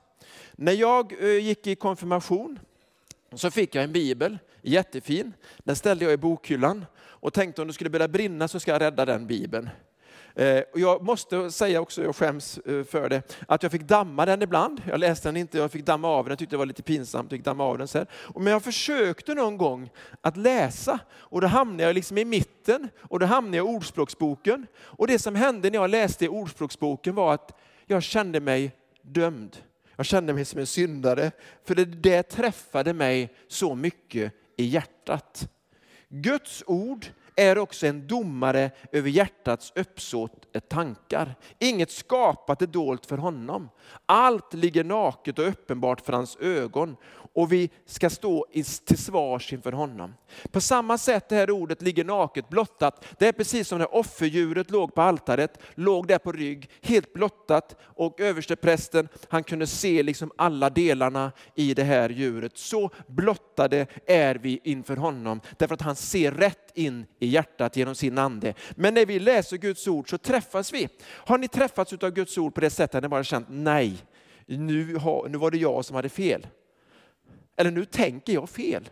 När 0.51 0.73
jag 0.73 1.13
eh, 1.19 1.45
gick 1.45 1.67
i 1.67 1.75
konfirmation 1.75 2.59
så 3.33 3.51
fick 3.51 3.75
jag 3.75 3.83
en 3.83 3.91
bibel, 3.91 4.37
jättefin. 4.61 5.33
Den 5.57 5.75
ställde 5.75 6.05
jag 6.05 6.13
i 6.13 6.17
bokhyllan 6.17 6.85
och 6.97 7.33
tänkte 7.33 7.61
om 7.61 7.67
det 7.67 7.73
skulle 7.73 7.89
börja 7.89 8.07
brinna 8.07 8.47
så 8.47 8.59
ska 8.59 8.71
jag 8.71 8.81
rädda 8.81 9.05
den 9.05 9.27
bibeln. 9.27 9.69
Eh, 10.35 10.63
jag 10.75 11.03
måste 11.03 11.51
säga 11.51 11.81
också, 11.81 12.03
jag 12.03 12.15
skäms 12.15 12.57
eh, 12.57 12.83
för 12.83 13.09
det, 13.09 13.37
att 13.47 13.63
jag 13.63 13.71
fick 13.71 13.81
damma 13.81 14.25
den 14.25 14.41
ibland. 14.41 14.81
Jag 14.87 14.99
läste 14.99 15.27
den 15.27 15.37
inte, 15.37 15.57
jag 15.57 15.71
fick 15.71 15.85
damma 15.85 16.07
av 16.07 16.25
den, 16.25 16.31
jag 16.31 16.39
tyckte 16.39 16.53
det 16.53 16.57
var 16.57 16.65
lite 16.65 16.83
pinsamt, 16.83 17.31
jag 17.31 17.37
fick 17.37 17.45
damma 17.45 17.63
av 17.63 17.77
den 17.77 17.87
sen. 17.87 18.05
Men 18.35 18.47
jag 18.47 18.63
försökte 18.63 19.33
någon 19.33 19.57
gång 19.57 19.89
att 20.21 20.37
läsa 20.37 20.99
och 21.13 21.41
då 21.41 21.47
hamnade 21.47 21.83
jag 21.83 21.95
liksom 21.95 22.17
i 22.17 22.25
mitten 22.25 22.89
och 22.99 23.19
då 23.19 23.25
hamnade 23.25 23.57
jag 23.57 23.65
i 23.65 23.75
Ordspråksboken. 23.75 24.67
Och 24.77 25.07
det 25.07 25.19
som 25.19 25.35
hände 25.35 25.69
när 25.69 25.79
jag 25.79 25.89
läste 25.89 26.25
i 26.25 26.27
Ordspråksboken 26.27 27.15
var 27.15 27.33
att 27.33 27.59
jag 27.85 28.03
kände 28.03 28.39
mig 28.39 28.71
dömd. 29.01 29.57
Jag 29.95 30.05
kände 30.05 30.33
mig 30.33 30.45
som 30.45 30.59
en 30.59 30.67
syndare, 30.67 31.31
för 31.63 31.75
det, 31.75 31.85
det 31.85 32.23
träffade 32.23 32.93
mig 32.93 33.35
så 33.47 33.75
mycket 33.75 34.33
i 34.57 34.65
hjärtat. 34.65 35.49
Guds 36.09 36.63
ord 36.67 37.05
är 37.35 37.57
också 37.57 37.87
en 37.87 38.07
domare 38.07 38.71
över 38.91 39.09
hjärtats 39.09 39.71
uppsåt 39.75 40.47
eh, 40.53 40.59
tankar. 40.59 41.35
Inget 41.59 41.91
skapat 41.91 42.61
är 42.61 42.67
dolt 42.67 43.05
för 43.05 43.17
honom. 43.17 43.69
Allt 44.05 44.53
ligger 44.53 44.83
naket 44.83 45.39
och 45.39 45.47
uppenbart 45.47 46.01
för 46.01 46.13
hans 46.13 46.37
ögon 46.37 46.95
och 47.33 47.51
vi 47.51 47.69
ska 47.85 48.09
stå 48.09 48.45
till 48.85 48.97
svars 48.97 49.53
inför 49.53 49.71
honom. 49.71 50.13
På 50.51 50.61
samma 50.61 50.97
sätt 50.97 51.29
det 51.29 51.35
här 51.35 51.51
ordet 51.51 51.81
ligger 51.81 52.03
naket, 52.03 52.49
blottat. 52.49 53.05
Det 53.19 53.27
är 53.27 53.31
precis 53.31 53.67
som 53.67 53.79
när 53.79 53.95
offerdjuret 53.95 54.71
låg 54.71 54.95
på 54.95 55.01
altaret, 55.01 55.59
låg 55.75 56.07
där 56.07 56.17
på 56.17 56.31
rygg, 56.31 56.69
helt 56.81 57.13
blottat 57.13 57.75
och 57.81 58.19
översteprästen 58.19 59.07
han 59.29 59.43
kunde 59.43 59.67
se 59.67 60.03
liksom 60.03 60.31
alla 60.35 60.69
delarna 60.69 61.31
i 61.55 61.73
det 61.73 61.83
här 61.83 62.09
djuret. 62.09 62.57
Så 62.57 62.89
blottade 63.07 63.87
är 64.05 64.35
vi 64.35 64.59
inför 64.63 64.95
honom 64.95 65.41
därför 65.57 65.73
att 65.73 65.81
han 65.81 65.95
ser 65.95 66.31
rätt 66.31 66.71
in 66.73 67.05
i 67.19 67.27
hjärtat 67.27 67.75
genom 67.75 67.95
sin 67.95 68.17
ande. 68.17 68.53
Men 68.71 68.93
när 68.93 69.05
vi 69.05 69.19
läser 69.19 69.57
Guds 69.57 69.87
ord 69.87 70.09
så 70.09 70.17
träffas 70.17 70.73
vi. 70.73 70.89
Har 71.03 71.37
ni 71.37 71.47
träffats 71.47 71.93
av 71.93 72.11
Guds 72.11 72.37
ord 72.37 72.53
på 72.53 72.61
det 72.61 72.69
sättet 72.69 72.95
att 72.95 73.03
ni 73.03 73.09
bara 73.09 73.23
känt 73.23 73.47
nej, 73.49 73.97
nu, 74.45 74.95
har, 74.95 75.29
nu 75.29 75.37
var 75.37 75.51
det 75.51 75.57
jag 75.57 75.85
som 75.85 75.95
hade 75.95 76.09
fel. 76.09 76.47
Eller 77.61 77.71
nu 77.71 77.85
tänker 77.85 78.33
jag 78.33 78.49
fel. 78.49 78.89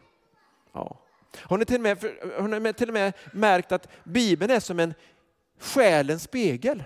Ja. 0.73 0.99
Har, 1.37 1.57
ni 1.57 1.65
till 1.65 1.75
och 1.75 1.81
med, 1.81 1.97
har 2.37 2.59
ni 2.59 2.73
till 2.73 2.87
och 2.87 2.93
med 2.93 3.13
märkt 3.33 3.71
att 3.71 3.87
Bibeln 4.03 4.51
är 4.51 4.59
som 4.59 4.79
en 4.79 4.93
själens 5.59 6.23
spegel? 6.23 6.83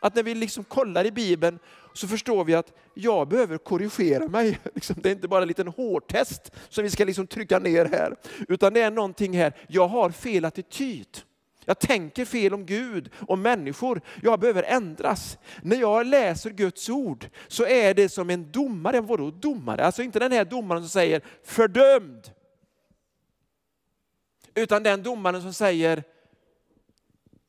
Att 0.00 0.14
när 0.14 0.22
vi 0.22 0.34
liksom 0.34 0.64
kollar 0.64 1.06
i 1.06 1.10
Bibeln 1.10 1.58
så 1.92 2.08
förstår 2.08 2.44
vi 2.44 2.54
att 2.54 2.72
jag 2.94 3.28
behöver 3.28 3.58
korrigera 3.58 4.28
mig. 4.28 4.58
Liksom, 4.74 4.96
det 5.02 5.08
är 5.08 5.12
inte 5.12 5.28
bara 5.28 5.42
en 5.42 5.48
liten 5.48 5.68
hårtest 5.68 6.52
som 6.68 6.84
vi 6.84 6.90
ska 6.90 7.04
liksom 7.04 7.26
trycka 7.26 7.58
ner 7.58 7.84
här, 7.84 8.16
utan 8.48 8.74
det 8.74 8.80
är 8.80 8.90
någonting 8.90 9.36
här, 9.36 9.52
jag 9.68 9.88
har 9.88 10.10
fel 10.10 10.44
attityd. 10.44 11.18
Jag 11.64 11.78
tänker 11.78 12.24
fel 12.24 12.54
om 12.54 12.66
Gud 12.66 13.10
och 13.28 13.38
människor. 13.38 14.00
Jag 14.22 14.40
behöver 14.40 14.62
ändras. 14.62 15.38
När 15.62 15.76
jag 15.76 16.06
läser 16.06 16.50
Guds 16.50 16.88
ord 16.88 17.26
så 17.48 17.66
är 17.66 17.94
det 17.94 18.08
som 18.08 18.30
en 18.30 18.52
domare. 18.52 19.00
Vadå 19.00 19.30
domare? 19.30 19.86
Alltså 19.86 20.02
inte 20.02 20.18
den 20.18 20.32
här 20.32 20.44
domaren 20.44 20.82
som 20.82 20.88
säger 20.88 21.22
fördömd. 21.44 22.30
Utan 24.54 24.82
den 24.82 25.02
domaren 25.02 25.42
som 25.42 25.52
säger 25.52 26.02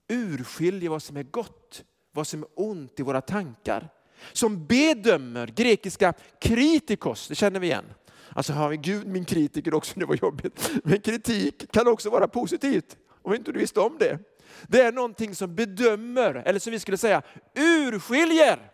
urskiljer 0.08 0.90
vad 0.90 1.04
som 1.04 1.18
är 1.18 1.24
gott, 1.24 1.84
vad 2.12 2.28
som 2.28 2.44
är 2.44 2.50
ont 2.56 3.00
i 3.00 3.04
våra 3.04 3.22
tankar. 3.22 3.90
Som 4.34 4.66
bedömer, 4.66 5.48
grekiska 5.48 6.14
kritikos, 6.42 7.28
det 7.28 7.36
känner 7.36 7.60
vi 7.60 7.68
igen. 7.68 7.86
Alltså 8.30 8.54
har 8.54 8.70
vi 8.70 8.78
Gud 8.78 9.08
min 9.08 9.26
kritiker 9.26 9.74
också, 9.74 10.00
det 10.00 10.06
var 10.06 10.16
jobbigt. 10.16 10.72
Men 10.84 11.02
kritik 11.02 11.72
kan 11.72 11.88
också 11.88 12.10
vara 12.10 12.28
positivt. 12.28 12.98
Om 13.26 13.34
inte 13.34 13.52
du 13.52 13.60
visste 13.60 13.80
om 13.80 13.98
det. 13.98 14.20
Det 14.68 14.82
är 14.82 14.92
någonting 14.92 15.36
som 15.36 15.56
bedömer, 15.56 16.44
eller 16.46 16.60
som 16.60 16.72
vi 16.72 16.80
skulle 16.80 16.98
säga 16.98 17.22
urskiljer. 17.56 18.72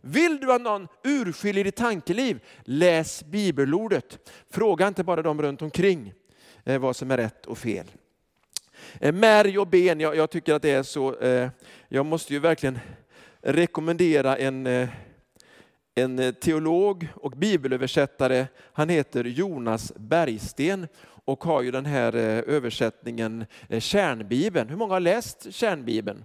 Vill 0.00 0.40
du 0.40 0.52
att 0.52 0.62
någon 0.62 0.88
urskiljer 1.04 1.64
ditt 1.64 1.76
tankeliv? 1.76 2.40
Läs 2.64 3.24
bibelordet. 3.24 4.30
Fråga 4.50 4.88
inte 4.88 5.04
bara 5.04 5.22
dem 5.22 5.42
runt 5.42 5.62
omkring 5.62 6.12
eh, 6.64 6.78
vad 6.78 6.96
som 6.96 7.10
är 7.10 7.16
rätt 7.16 7.46
och 7.46 7.58
fel. 7.58 7.86
Eh, 9.00 9.12
märg 9.12 9.58
och 9.58 9.66
ben, 9.66 10.00
jag, 10.00 10.16
jag 10.16 10.30
tycker 10.30 10.54
att 10.54 10.62
det 10.62 10.70
är 10.70 10.82
så, 10.82 11.18
eh, 11.18 11.48
jag 11.88 12.06
måste 12.06 12.32
ju 12.32 12.38
verkligen 12.38 12.78
rekommendera 13.40 14.36
en, 14.36 14.88
en 15.94 16.34
teolog 16.34 17.08
och 17.14 17.30
bibelöversättare. 17.30 18.46
Han 18.72 18.88
heter 18.88 19.24
Jonas 19.24 19.92
Bergsten 19.96 20.88
och 21.24 21.44
har 21.44 21.62
ju 21.62 21.70
den 21.70 21.86
här 21.86 22.16
eh, 22.16 22.54
översättningen 22.54 23.44
eh, 23.68 23.80
Kärnbibeln. 23.80 24.68
Hur 24.68 24.76
många 24.76 24.92
har 24.92 25.00
läst 25.00 25.54
Kärnbibeln? 25.54 26.24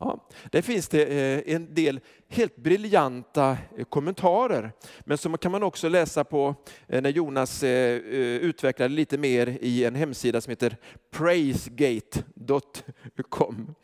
Ja, 0.00 0.28
där 0.50 0.62
finns 0.62 0.88
det 0.88 1.04
eh, 1.04 1.54
en 1.54 1.74
del 1.74 2.00
helt 2.28 2.56
briljanta 2.56 3.58
kommentarer. 3.88 4.72
Men 5.00 5.18
som 5.18 5.38
kan 5.38 5.52
man 5.52 5.62
också 5.62 5.88
läsa 5.88 6.24
på 6.24 6.54
när 6.86 7.10
Jonas 7.10 7.64
utvecklade 7.64 8.94
lite 8.94 9.18
mer 9.18 9.58
i 9.60 9.84
en 9.84 9.94
hemsida 9.94 10.40
som 10.40 10.50
heter 10.50 10.76
praisegate.com. 11.10 13.74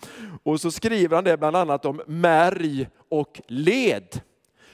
Och 0.42 0.60
så 0.60 0.70
skriver 0.70 1.16
han 1.16 1.24
det 1.24 1.36
bland 1.36 1.56
annat 1.56 1.84
om 1.84 2.02
märg 2.06 2.88
och 3.08 3.40
led. 3.48 4.20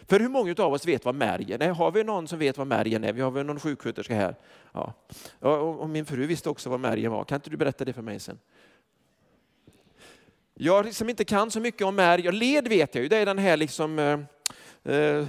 För 0.09 0.21
hur 0.21 0.28
många 0.28 0.54
av 0.59 0.73
oss 0.73 0.87
vet 0.87 1.04
vad 1.04 1.14
märgen 1.14 1.62
är? 1.62 1.71
Har 1.71 1.90
vi 1.90 2.04
någon 2.04 2.28
som 2.28 2.38
vet 2.38 2.59
vad 2.59 2.66
märgen 2.66 3.04
är? 3.04 3.12
Vi 3.12 3.21
har 3.21 3.30
väl 3.30 3.47
någon 3.47 3.61
sjuksköterska 3.61 4.14
här? 4.14 4.35
Ja. 4.73 4.95
Och 5.57 5.88
min 5.88 6.07
fru 6.07 6.26
visste 6.26 6.49
också 6.49 6.71
vad 6.71 6.80
märgen 6.80 7.12
var. 7.12 7.25
Kan 7.25 7.37
inte 7.37 7.50
du 7.50 7.57
berätta 7.57 7.85
det 7.85 7.92
för 7.92 8.02
mig 8.02 8.21
sen? 8.21 8.38
Jag 10.54 10.95
som 10.95 11.09
inte 11.09 11.25
kan 11.25 11.50
så 11.50 11.61
mycket 11.61 11.87
om 11.87 11.97
märg, 11.97 12.33
led 12.33 12.69
vet 12.69 12.95
jag 12.95 13.02
ju, 13.02 13.09
det 13.09 13.16
är 13.16 13.26
den 13.26 13.38
här 13.38 13.57
liksom, 13.57 13.99
eh, 13.99 14.95
eh 14.95 15.26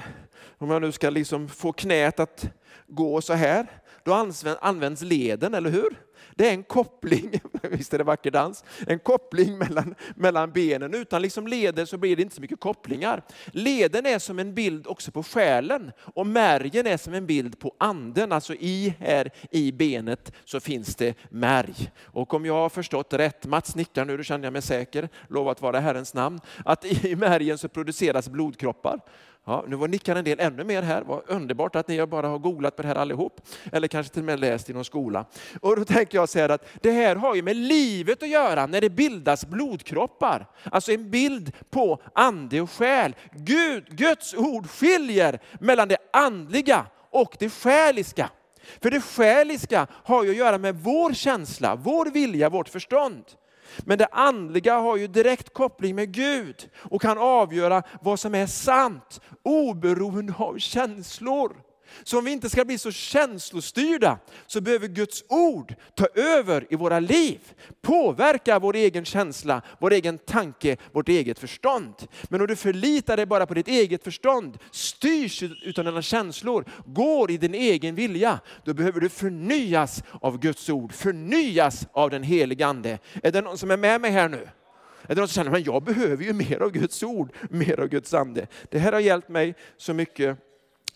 om 0.58 0.70
jag 0.70 0.82
nu 0.82 0.92
ska 0.92 1.10
liksom 1.10 1.50
få 1.50 1.72
knät 1.72 2.20
att 2.20 2.46
gå 2.88 3.22
så 3.22 3.34
här, 3.34 3.68
då 4.04 4.14
används 4.62 5.02
leden, 5.02 5.54
eller 5.54 5.70
hur? 5.70 5.96
Det 6.36 6.48
är 6.48 6.54
en 6.54 6.64
koppling, 6.64 7.32
visst 7.62 7.94
är 7.94 7.98
det 7.98 8.04
vacker 8.04 8.32
dans, 8.32 8.64
en 8.88 9.00
koppling 9.00 9.58
mellan, 9.58 9.96
mellan 10.16 10.52
benen. 10.52 10.94
Utan 10.94 11.22
liksom 11.22 11.48
leder 11.48 11.86
så 11.86 11.98
blir 11.98 12.16
det 12.16 12.22
inte 12.22 12.36
så 12.36 12.42
mycket 12.42 12.60
kopplingar. 12.60 13.24
Leden 13.46 14.06
är 14.06 14.20
som 14.20 14.40
en 14.40 14.54
bild 14.54 14.88
också 14.88 15.12
på 15.12 15.24
själen 15.24 15.92
och 16.00 16.28
märgen 16.28 16.88
är 16.88 16.98
som 16.98 17.14
en 17.14 17.26
bild 17.26 17.60
på 17.60 17.76
anden. 17.78 18.32
Alltså 18.32 18.54
i 18.54 18.94
här 19.00 19.30
i 19.52 19.72
benet 19.72 20.32
så 20.46 20.60
finns 20.60 20.96
det 20.96 21.18
märg. 21.30 21.92
Och 22.04 22.34
om 22.34 22.46
jag 22.46 22.54
har 22.54 22.70
förstått 22.70 23.14
rätt, 23.14 23.46
Mats 23.46 23.76
nickar 23.76 24.06
nu, 24.06 24.18
då 24.18 24.24
känner 24.24 24.46
jag 24.46 24.54
mig 24.54 24.62
säker, 24.62 25.10
lov 25.28 25.50
att 25.50 25.62
vara 25.62 25.80
Herrens 25.80 26.14
namn, 26.14 26.40
att 26.66 26.86
i 26.86 27.16
märgen 27.16 27.58
så 27.58 27.70
produceras 27.70 28.30
blodkroppar. 28.30 29.00
Ja, 29.46 29.66
nu 29.68 29.76
var 29.76 29.88
nickar 29.88 30.16
en 30.16 30.24
del 30.24 30.40
ännu 30.40 30.64
mer 30.64 30.82
här. 30.82 31.02
Vad 31.02 31.22
underbart 31.28 31.76
att 31.76 31.88
ni 31.88 32.06
bara 32.06 32.28
har 32.28 32.40
googlat 32.40 32.76
på 32.76 32.82
det 32.82 32.88
här 32.88 32.96
allihop. 32.96 33.42
Eller 33.72 33.88
kanske 33.88 34.14
till 34.14 34.22
och 34.22 34.26
med 34.26 34.40
läst 34.40 34.70
i 34.70 34.74
någon 34.74 34.86
skola. 34.86 35.26
Och 35.62 35.76
då 35.76 35.86
tänker 35.86 36.18
jag 36.18 36.30
säga 36.30 36.54
att 36.54 36.68
det 36.82 36.92
här 36.92 37.16
har 37.16 37.36
ju 37.36 37.42
med 37.42 37.56
livet 37.56 38.24
att 38.24 38.30
göra 38.30 38.66
när 38.66 38.82
det 38.82 38.90
bildas 38.90 39.46
blodkroppar. 39.46 40.48
Alltså 40.64 40.92
en 40.92 41.12
bild 41.12 41.52
på 41.70 42.02
ande 42.14 42.62
och 42.62 42.72
själ. 42.72 43.16
Gud, 43.32 43.86
Guds 43.90 44.34
ord 44.34 44.70
skiljer 44.70 45.40
mellan 45.60 45.88
det 45.88 45.98
andliga 46.14 46.86
och 47.12 47.36
det 47.40 47.50
själiska. 47.50 48.30
För 48.82 48.92
det 48.92 49.02
själiska 49.02 49.88
har 49.92 50.24
ju 50.24 50.30
att 50.30 50.36
göra 50.36 50.58
med 50.58 50.76
vår 50.76 51.14
känsla, 51.14 51.76
vår 51.76 52.06
vilja, 52.06 52.50
vårt 52.50 52.70
förstånd. 52.70 53.24
Men 53.80 53.98
det 53.98 54.08
andliga 54.12 54.78
har 54.78 54.98
ju 54.98 55.08
direkt 55.08 55.54
koppling 55.54 55.96
med 55.96 56.12
Gud 56.12 56.70
och 56.78 57.02
kan 57.02 57.18
avgöra 57.18 57.84
vad 58.02 58.20
som 58.20 58.36
är 58.36 58.46
sant 58.46 59.22
oberoende 59.44 60.34
av 60.38 60.58
känslor. 60.58 61.71
Så 62.04 62.18
om 62.18 62.26
vi 62.26 62.32
inte 62.32 62.50
ska 62.50 62.66
bli 62.66 62.78
så 62.78 62.92
känslostyrda 62.92 64.20
så 64.48 64.62
behöver 64.62 64.88
Guds 64.88 65.24
ord 65.28 65.76
ta 65.96 66.06
över 66.16 66.68
i 66.70 66.76
våra 66.76 67.00
liv. 67.00 67.40
Påverka 67.82 68.60
vår 68.60 68.76
egen 68.76 69.06
känsla, 69.06 69.62
vår 69.80 69.94
egen 69.94 70.18
tanke, 70.18 70.78
vårt 70.92 71.10
eget 71.10 71.40
förstånd. 71.40 71.94
Men 72.30 72.42
om 72.42 72.48
du 72.48 72.56
förlitar 72.56 73.18
dig 73.18 73.26
bara 73.26 73.46
på 73.46 73.54
ditt 73.54 73.68
eget 73.68 74.04
förstånd, 74.04 74.58
styrs 74.72 75.44
utan 75.44 75.86
dina 75.86 76.02
känslor, 76.02 76.66
går 76.86 77.32
i 77.32 77.38
din 77.38 77.54
egen 77.54 77.96
vilja, 77.96 78.40
då 78.66 78.74
behöver 78.74 79.00
du 79.00 79.10
förnyas 79.10 80.04
av 80.22 80.40
Guds 80.40 80.70
ord, 80.70 80.94
förnyas 80.94 81.88
av 81.94 82.10
den 82.10 82.24
helige 82.24 82.68
Ande. 82.68 83.00
Är 83.24 83.32
det 83.32 83.42
någon 83.42 83.58
som 83.58 83.72
är 83.72 83.78
med 83.78 84.02
mig 84.02 84.12
här 84.12 84.30
nu? 84.30 84.48
Är 85.04 85.16
det 85.16 85.22
någon 85.22 85.28
som 85.28 85.44
känner 85.44 85.58
att 85.58 85.66
jag 85.66 85.84
behöver 85.84 86.24
ju 86.24 86.34
mer 86.34 86.62
av 86.62 86.72
Guds 86.72 87.04
ord, 87.04 87.36
mer 87.50 87.80
av 87.80 87.88
Guds 87.88 88.14
ande? 88.14 88.48
Det 88.70 88.80
här 88.80 88.92
har 88.92 89.00
hjälpt 89.00 89.30
mig 89.30 89.56
så 89.78 89.94
mycket 89.94 90.38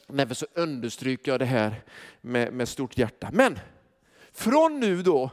Därför 0.08 0.36
så 0.36 0.46
understryker 0.54 1.32
jag 1.32 1.40
det 1.40 1.46
här 1.46 1.82
med, 2.22 2.54
med 2.54 2.68
stort 2.68 2.98
hjärta. 2.98 3.30
Men 3.34 3.60
från 4.34 4.80
nu 4.80 5.02
då, 5.02 5.30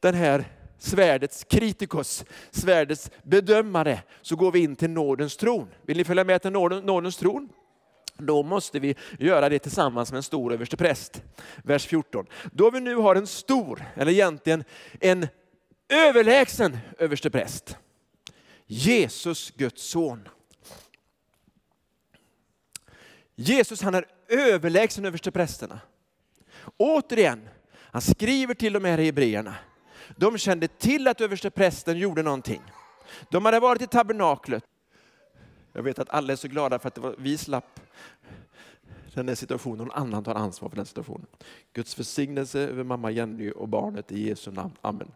den 0.00 0.14
här 0.14 0.44
svärdets 0.78 1.44
kritikus, 1.44 2.24
svärdets 2.50 3.10
bedömare, 3.22 4.02
så 4.22 4.36
går 4.36 4.52
vi 4.52 4.58
in 4.58 4.76
till 4.76 4.90
nådens 4.90 5.36
tron. 5.36 5.68
Vill 5.82 5.96
ni 5.96 6.04
följa 6.04 6.24
med 6.24 6.42
till 6.42 6.52
nåden, 6.52 6.84
nådens 6.84 7.16
tron? 7.16 7.48
Då 8.16 8.42
måste 8.42 8.78
vi 8.78 8.94
göra 9.18 9.48
det 9.48 9.58
tillsammans 9.58 10.12
med 10.12 10.16
en 10.16 10.22
stor 10.22 10.52
överstepräst. 10.52 11.22
Vers 11.64 11.86
14. 11.86 12.26
Då 12.52 12.70
vi 12.70 12.80
nu 12.80 12.94
har 12.94 13.14
en 13.14 13.26
stor, 13.26 13.84
eller 13.94 14.12
egentligen 14.12 14.64
en 15.00 15.26
överlägsen 15.88 16.78
överstepräst. 16.98 17.76
Jesus, 18.66 19.50
Guds 19.50 19.82
son 19.82 20.28
Jesus 23.40 23.82
han 23.82 23.94
är 23.94 24.04
överlägsen 24.28 25.04
översteprästerna. 25.04 25.80
Återigen, 26.76 27.48
han 27.74 28.02
skriver 28.02 28.54
till 28.54 28.72
de 28.72 28.84
här 28.84 28.98
hebreerna. 28.98 29.54
De 30.16 30.38
kände 30.38 30.68
till 30.68 31.08
att 31.08 31.20
översteprästen 31.20 31.98
gjorde 31.98 32.22
någonting. 32.22 32.62
De 33.30 33.44
hade 33.44 33.60
varit 33.60 33.82
i 33.82 33.86
tabernaklet. 33.86 34.64
Jag 35.72 35.82
vet 35.82 35.98
att 35.98 36.10
alla 36.10 36.32
är 36.32 36.36
så 36.36 36.48
glada 36.48 36.78
för 36.78 36.88
att 36.88 36.94
det 36.94 37.00
var, 37.00 37.14
vi 37.18 37.38
slapp 37.38 37.80
den 39.14 39.26
där 39.26 39.34
situationen. 39.34 39.78
Någon 39.78 39.90
annan 39.90 40.24
tar 40.24 40.34
ansvar 40.34 40.68
för 40.68 40.76
den 40.76 40.86
situationen. 40.86 41.26
Guds 41.72 41.98
välsignelse 41.98 42.60
över 42.60 42.84
mamma 42.84 43.10
Jenny 43.10 43.50
och 43.50 43.68
barnet 43.68 44.12
i 44.12 44.28
Jesu 44.28 44.50
namn. 44.50 44.76
Amen. 44.80 45.12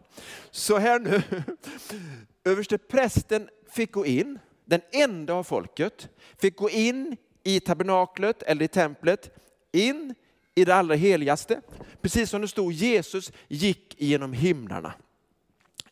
Så 0.51 0.77
här 0.77 0.99
nu. 0.99 1.21
Översteprästen 2.43 3.49
fick 3.69 3.91
gå 3.91 4.05
in, 4.05 4.39
den 4.65 4.81
enda 4.91 5.33
av 5.33 5.43
folket, 5.43 6.09
fick 6.37 6.57
gå 6.57 6.69
in 6.69 7.17
i 7.43 7.59
tabernaklet 7.59 8.43
eller 8.43 8.65
i 8.65 8.67
templet, 8.67 9.37
in 9.71 10.15
i 10.55 10.65
det 10.65 10.75
allra 10.75 10.95
heligaste. 10.95 11.61
Precis 12.01 12.29
som 12.29 12.41
det 12.41 12.47
stod, 12.47 12.73
Jesus 12.73 13.31
gick 13.47 13.95
genom 13.97 14.33
himlarna. 14.33 14.93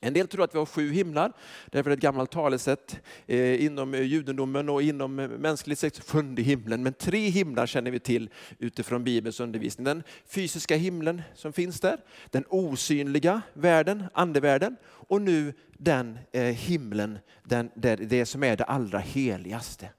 En 0.04 0.14
del 0.14 0.28
tror 0.28 0.44
att 0.44 0.56
vi 0.56 0.60
har 0.60 0.66
sju 0.66 0.92
himlar, 0.92 1.34
därför 1.66 1.90
är 1.90 1.96
det 1.96 2.00
ett 2.00 2.04
gammalt 2.04 2.32
talesätt 2.32 3.00
eh, 3.28 3.66
inom 3.66 3.94
eh, 3.94 4.02
judendomen 4.02 4.70
och 4.70 4.82
inom 4.82 5.20
eh, 5.20 5.28
mänsklig 5.28 5.78
sex, 5.78 6.00
sjunde 6.00 6.42
himlen. 6.42 6.84
Men 6.84 6.94
tre 6.94 7.30
himlar 7.30 7.66
känner 7.66 7.92
vi 7.92 8.00
till 8.00 8.30
utifrån 8.60 9.04
Bibelns 9.04 9.40
undervisning. 9.40 9.86
Den 9.86 10.04
fysiska 10.26 10.76
himlen 10.76 11.22
som 11.36 11.54
finns 11.54 11.80
där, 11.80 11.98
den 12.30 12.44
osynliga 12.50 13.42
världen, 13.54 14.04
andevärlden 14.14 14.76
och 14.86 15.22
nu 15.22 15.54
den 15.78 16.20
eh, 16.32 16.44
himlen, 16.44 17.20
den, 17.44 17.70
där 17.76 17.98
det 17.98 18.26
som 18.26 18.44
är 18.44 18.58
det 18.58 18.64
allra 18.64 19.00
heligaste. 19.00 19.90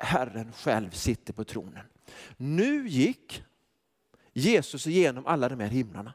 Herren 0.00 0.52
själv 0.52 0.90
sitter 0.90 1.32
på 1.32 1.44
tronen. 1.44 1.84
Nu 2.36 2.88
gick 2.88 3.44
Jesus 4.32 4.86
igenom 4.86 5.26
alla 5.26 5.48
de 5.48 5.60
här 5.60 5.68
himlarna. 5.68 6.14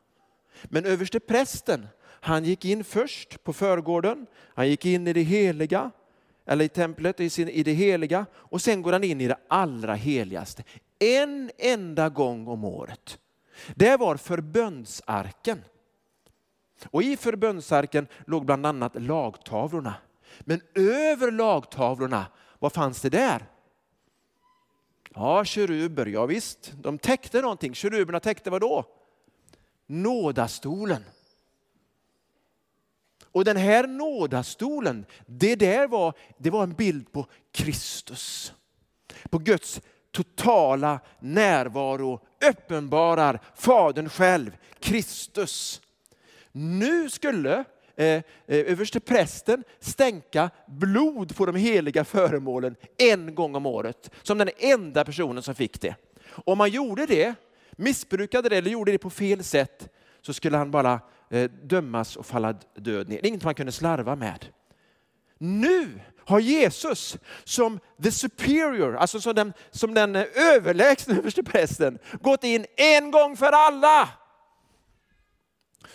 Men 0.64 0.86
överste 0.86 1.20
prästen, 1.20 1.88
han 2.02 2.44
gick 2.44 2.66
in 2.66 2.84
först 2.84 3.44
på 3.44 3.54
förgården, 3.54 4.26
han 4.56 4.70
gick 4.70 4.86
in 4.86 5.08
i 5.08 5.14
det 5.14 5.22
heliga, 5.22 5.92
eller 6.46 6.66
i 6.66 6.70
templet, 6.70 7.20
i, 7.20 7.30
sin, 7.30 7.50
i 7.50 7.64
det 7.64 7.74
heliga, 7.74 8.26
och 8.34 8.62
sen 8.62 8.82
går 8.82 8.94
han 8.94 9.04
in 9.04 9.22
i 9.22 9.28
det 9.28 9.38
allra 9.48 9.94
heligaste. 9.94 10.64
En 11.00 11.52
enda 11.58 12.10
gång 12.10 12.48
om 12.48 12.64
året. 12.64 13.20
Det 13.76 13.98
var 13.98 14.18
förbönsarken. 14.18 15.62
Och 16.86 17.04
i 17.04 17.18
förbönsarken 17.18 18.08
låg 18.28 18.46
bland 18.46 18.66
annat 18.66 19.02
lagtavlorna. 19.02 19.94
Men 20.40 20.62
över 20.76 21.32
lagtavlorna, 21.32 22.26
vad 22.60 22.74
fanns 22.74 23.02
det 23.02 23.10
där? 23.10 23.46
Ja, 25.16 25.46
keruber, 25.46 26.06
ja 26.06 26.26
visst, 26.26 26.74
de 26.76 26.98
täckte 26.98 27.42
någonting. 27.42 27.76
Keruberna 27.76 28.20
täckte 28.20 28.50
vad 28.50 28.62
då? 28.62 28.86
Nådastolen. 29.86 31.04
Och 33.32 33.46
den 33.46 33.58
här 33.58 33.88
nådastolen, 33.88 35.06
det 35.26 35.56
där 35.56 35.88
var, 35.88 36.14
det 36.38 36.50
var 36.50 36.64
en 36.64 36.74
bild 36.74 37.12
på 37.12 37.28
Kristus. 37.52 38.54
På 39.30 39.38
Guds 39.38 39.82
totala 40.12 41.00
närvaro 41.20 42.20
uppenbarar 42.50 43.42
Fadern 43.56 44.10
själv, 44.10 44.58
Kristus. 44.80 45.82
Nu 46.52 47.10
skulle 47.10 47.64
Eh, 47.98 48.08
eh, 48.08 48.24
överste 48.48 49.00
prästen 49.00 49.64
stänka 49.80 50.50
blod 50.68 51.36
på 51.36 51.46
de 51.46 51.56
heliga 51.56 52.06
föremålen 52.06 52.76
en 52.98 53.36
gång 53.36 53.56
om 53.56 53.66
året. 53.66 54.12
Som 54.24 54.38
den 54.38 54.50
enda 54.58 55.06
personen 55.06 55.44
som 55.44 55.56
fick 55.56 55.82
det. 55.82 55.96
Om 56.30 56.58
man 56.58 56.70
gjorde 56.70 57.06
det, 57.06 57.36
missbrukade 57.72 58.50
det 58.50 58.58
eller 58.58 58.72
gjorde 58.72 58.92
det 58.92 58.98
på 58.98 59.10
fel 59.10 59.44
sätt 59.44 59.90
så 60.22 60.34
skulle 60.34 60.58
han 60.58 60.72
bara 60.72 61.00
eh, 61.30 61.52
dömas 61.64 62.16
och 62.16 62.26
falla 62.26 62.54
död 62.76 63.10
ner. 63.10 63.22
Det 63.22 63.28
är 63.28 63.30
inget 63.30 63.44
man 63.44 63.56
kunde 63.56 63.72
slarva 63.72 64.16
med. 64.16 64.46
Nu 65.38 66.00
har 66.26 66.40
Jesus 66.40 67.18
som 67.44 67.80
the 68.04 68.12
superior, 68.12 68.96
alltså 68.96 69.22
som 69.22 69.36
den, 69.36 69.54
som 69.72 69.94
den 69.94 70.16
eh, 70.16 70.26
överlägsna 70.36 71.16
översteprästen, 71.18 72.00
gått 72.22 72.44
in 72.44 72.66
en 72.78 73.12
gång 73.12 73.38
för 73.38 73.52
alla. 73.52 74.10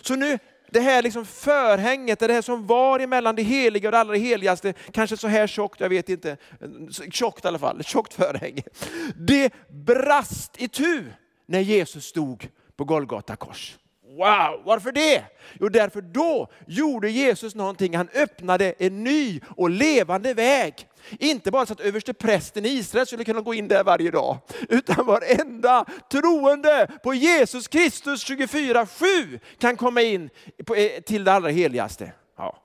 Så 0.01 0.15
nu 0.15 0.39
det 0.71 0.79
här 0.79 1.01
liksom 1.01 1.25
förhänget, 1.25 2.19
det 2.19 2.33
här 2.33 2.41
som 2.41 2.67
var 2.67 2.99
emellan 2.99 3.35
det 3.35 3.41
heliga 3.41 3.87
och 3.87 3.91
det 3.91 3.99
allra 3.99 4.15
heligaste, 4.15 4.73
kanske 4.91 5.17
så 5.17 5.27
här 5.27 5.47
tjockt, 5.47 5.79
jag 5.79 5.89
vet 5.89 6.09
inte, 6.09 6.37
tjockt 7.11 7.45
i 7.45 7.47
alla 7.47 7.59
fall, 7.59 7.83
tjockt 7.83 8.13
förhänge. 8.13 8.63
Det 9.15 9.53
brast 9.69 10.61
i 10.61 10.67
tu 10.67 11.05
när 11.45 11.59
Jesus 11.59 12.05
stod 12.05 12.47
på 12.75 12.83
Golgata 12.83 13.35
kors. 13.35 13.77
Wow, 14.17 14.61
varför 14.65 14.91
det? 14.91 15.23
Jo, 15.59 15.69
därför 15.69 16.01
då 16.01 16.47
gjorde 16.67 17.09
Jesus 17.09 17.55
någonting. 17.55 17.97
Han 17.97 18.09
öppnade 18.13 18.73
en 18.79 19.03
ny 19.03 19.41
och 19.57 19.69
levande 19.69 20.33
väg. 20.33 20.87
Inte 21.19 21.51
bara 21.51 21.65
så 21.65 21.73
att 21.73 21.79
överste 21.79 22.13
prästen 22.13 22.65
i 22.65 22.69
Israel 22.69 23.07
skulle 23.07 23.23
kunna 23.23 23.41
gå 23.41 23.53
in 23.53 23.67
där 23.67 23.83
varje 23.83 24.11
dag, 24.11 24.37
utan 24.69 25.05
varenda 25.05 25.85
troende 26.11 26.87
på 27.03 27.13
Jesus 27.13 27.67
Kristus 27.67 28.29
24-7 28.29 29.39
kan 29.57 29.77
komma 29.77 30.01
in 30.01 30.29
eh, 30.75 31.01
till 31.01 31.23
det 31.23 31.33
allra 31.33 31.49
heligaste. 31.49 32.11
Ja. 32.37 32.57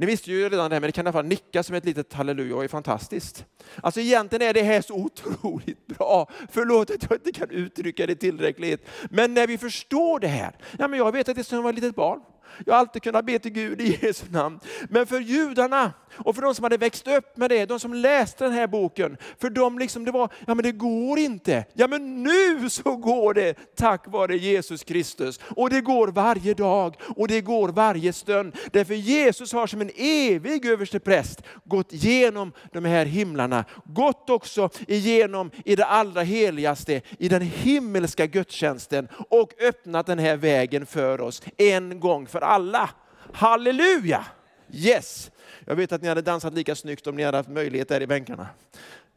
Ni 0.00 0.06
visste 0.06 0.30
ju 0.30 0.48
redan 0.48 0.70
det, 0.70 0.74
här 0.74 0.80
men 0.80 0.88
det 0.88 0.92
kan 0.92 1.06
i 1.06 1.08
alla 1.08 1.12
fall 1.12 1.24
nicka 1.24 1.62
som 1.62 1.74
ett 1.74 1.84
litet 1.84 2.12
halleluja 2.12 2.56
och 2.56 2.64
är 2.64 2.68
fantastiskt. 2.68 3.44
Alltså 3.82 4.00
egentligen 4.00 4.48
är 4.48 4.54
det 4.54 4.62
här 4.62 4.80
så 4.80 4.94
otroligt 5.04 5.86
bra. 5.86 6.30
Förlåt 6.50 6.90
att 6.90 7.02
jag 7.10 7.18
inte 7.18 7.32
kan 7.32 7.50
uttrycka 7.50 8.06
det 8.06 8.14
tillräckligt. 8.14 8.88
Men 9.10 9.34
när 9.34 9.46
vi 9.46 9.58
förstår 9.58 10.20
det 10.20 10.28
här, 10.28 10.56
ja 10.78 10.88
men 10.88 10.98
jag 10.98 11.12
vet 11.12 11.28
att 11.28 11.34
det 11.34 11.40
är 11.40 11.44
som 11.44 11.56
jag 11.56 11.62
var 11.62 11.70
ett 11.70 11.76
litet 11.76 11.96
barn. 11.96 12.20
Jag 12.66 12.74
har 12.74 12.80
alltid 12.80 13.02
kunnat 13.02 13.24
be 13.24 13.38
till 13.38 13.52
Gud 13.52 13.80
i 13.80 13.98
Jesu 14.02 14.26
namn. 14.30 14.60
Men 14.88 15.06
för 15.06 15.20
judarna 15.20 15.92
och 16.18 16.34
för 16.34 16.42
de 16.42 16.54
som 16.54 16.62
hade 16.62 16.76
växt 16.76 17.08
upp 17.08 17.36
med 17.36 17.50
det, 17.50 17.66
de 17.66 17.80
som 17.80 17.94
läste 17.94 18.44
den 18.44 18.52
här 18.52 18.66
boken, 18.66 19.16
för 19.40 19.50
dem 19.50 19.78
liksom 19.78 20.04
det 20.04 20.10
var, 20.10 20.32
ja 20.46 20.54
men 20.54 20.62
det 20.62 20.72
går 20.72 21.18
inte. 21.18 21.64
Ja 21.72 21.86
men 21.86 22.22
nu 22.22 22.70
så 22.70 22.96
går 22.96 23.34
det 23.34 23.76
tack 23.76 24.04
vare 24.06 24.36
Jesus 24.36 24.84
Kristus. 24.84 25.40
Och 25.56 25.70
det 25.70 25.80
går 25.80 26.08
varje 26.08 26.54
dag 26.54 26.96
och 27.16 27.28
det 27.28 27.40
går 27.40 27.68
varje 27.68 28.12
stund. 28.12 28.56
Därför 28.72 28.94
Jesus 28.94 29.52
har 29.52 29.66
som 29.66 29.80
en 29.80 29.90
evig 29.96 30.66
överstepräst 30.66 31.42
gått 31.64 31.92
igenom 31.92 32.52
de 32.72 32.84
här 32.84 33.06
himlarna, 33.06 33.64
gått 33.84 34.30
också 34.30 34.70
igenom 34.86 35.50
i 35.64 35.76
det 35.76 35.84
allra 35.84 36.22
heligaste, 36.22 37.00
i 37.18 37.28
den 37.28 37.42
himmelska 37.42 38.26
gudstjänsten 38.26 39.08
och 39.30 39.52
öppnat 39.60 40.06
den 40.06 40.18
här 40.18 40.36
vägen 40.36 40.86
för 40.86 41.20
oss 41.20 41.42
en 41.56 42.00
gång 42.00 42.26
för 42.26 42.40
alla. 42.40 42.90
Halleluja! 43.32 44.24
Yes! 44.72 45.30
Jag 45.64 45.76
vet 45.76 45.92
att 45.92 46.02
ni 46.02 46.08
hade 46.08 46.22
dansat 46.22 46.54
lika 46.54 46.74
snyggt 46.74 47.06
om 47.06 47.16
ni 47.16 47.22
hade 47.22 47.36
haft 47.36 47.48
möjlighet 47.48 47.88
där 47.88 48.00
i 48.00 48.06
bänkarna. 48.06 48.48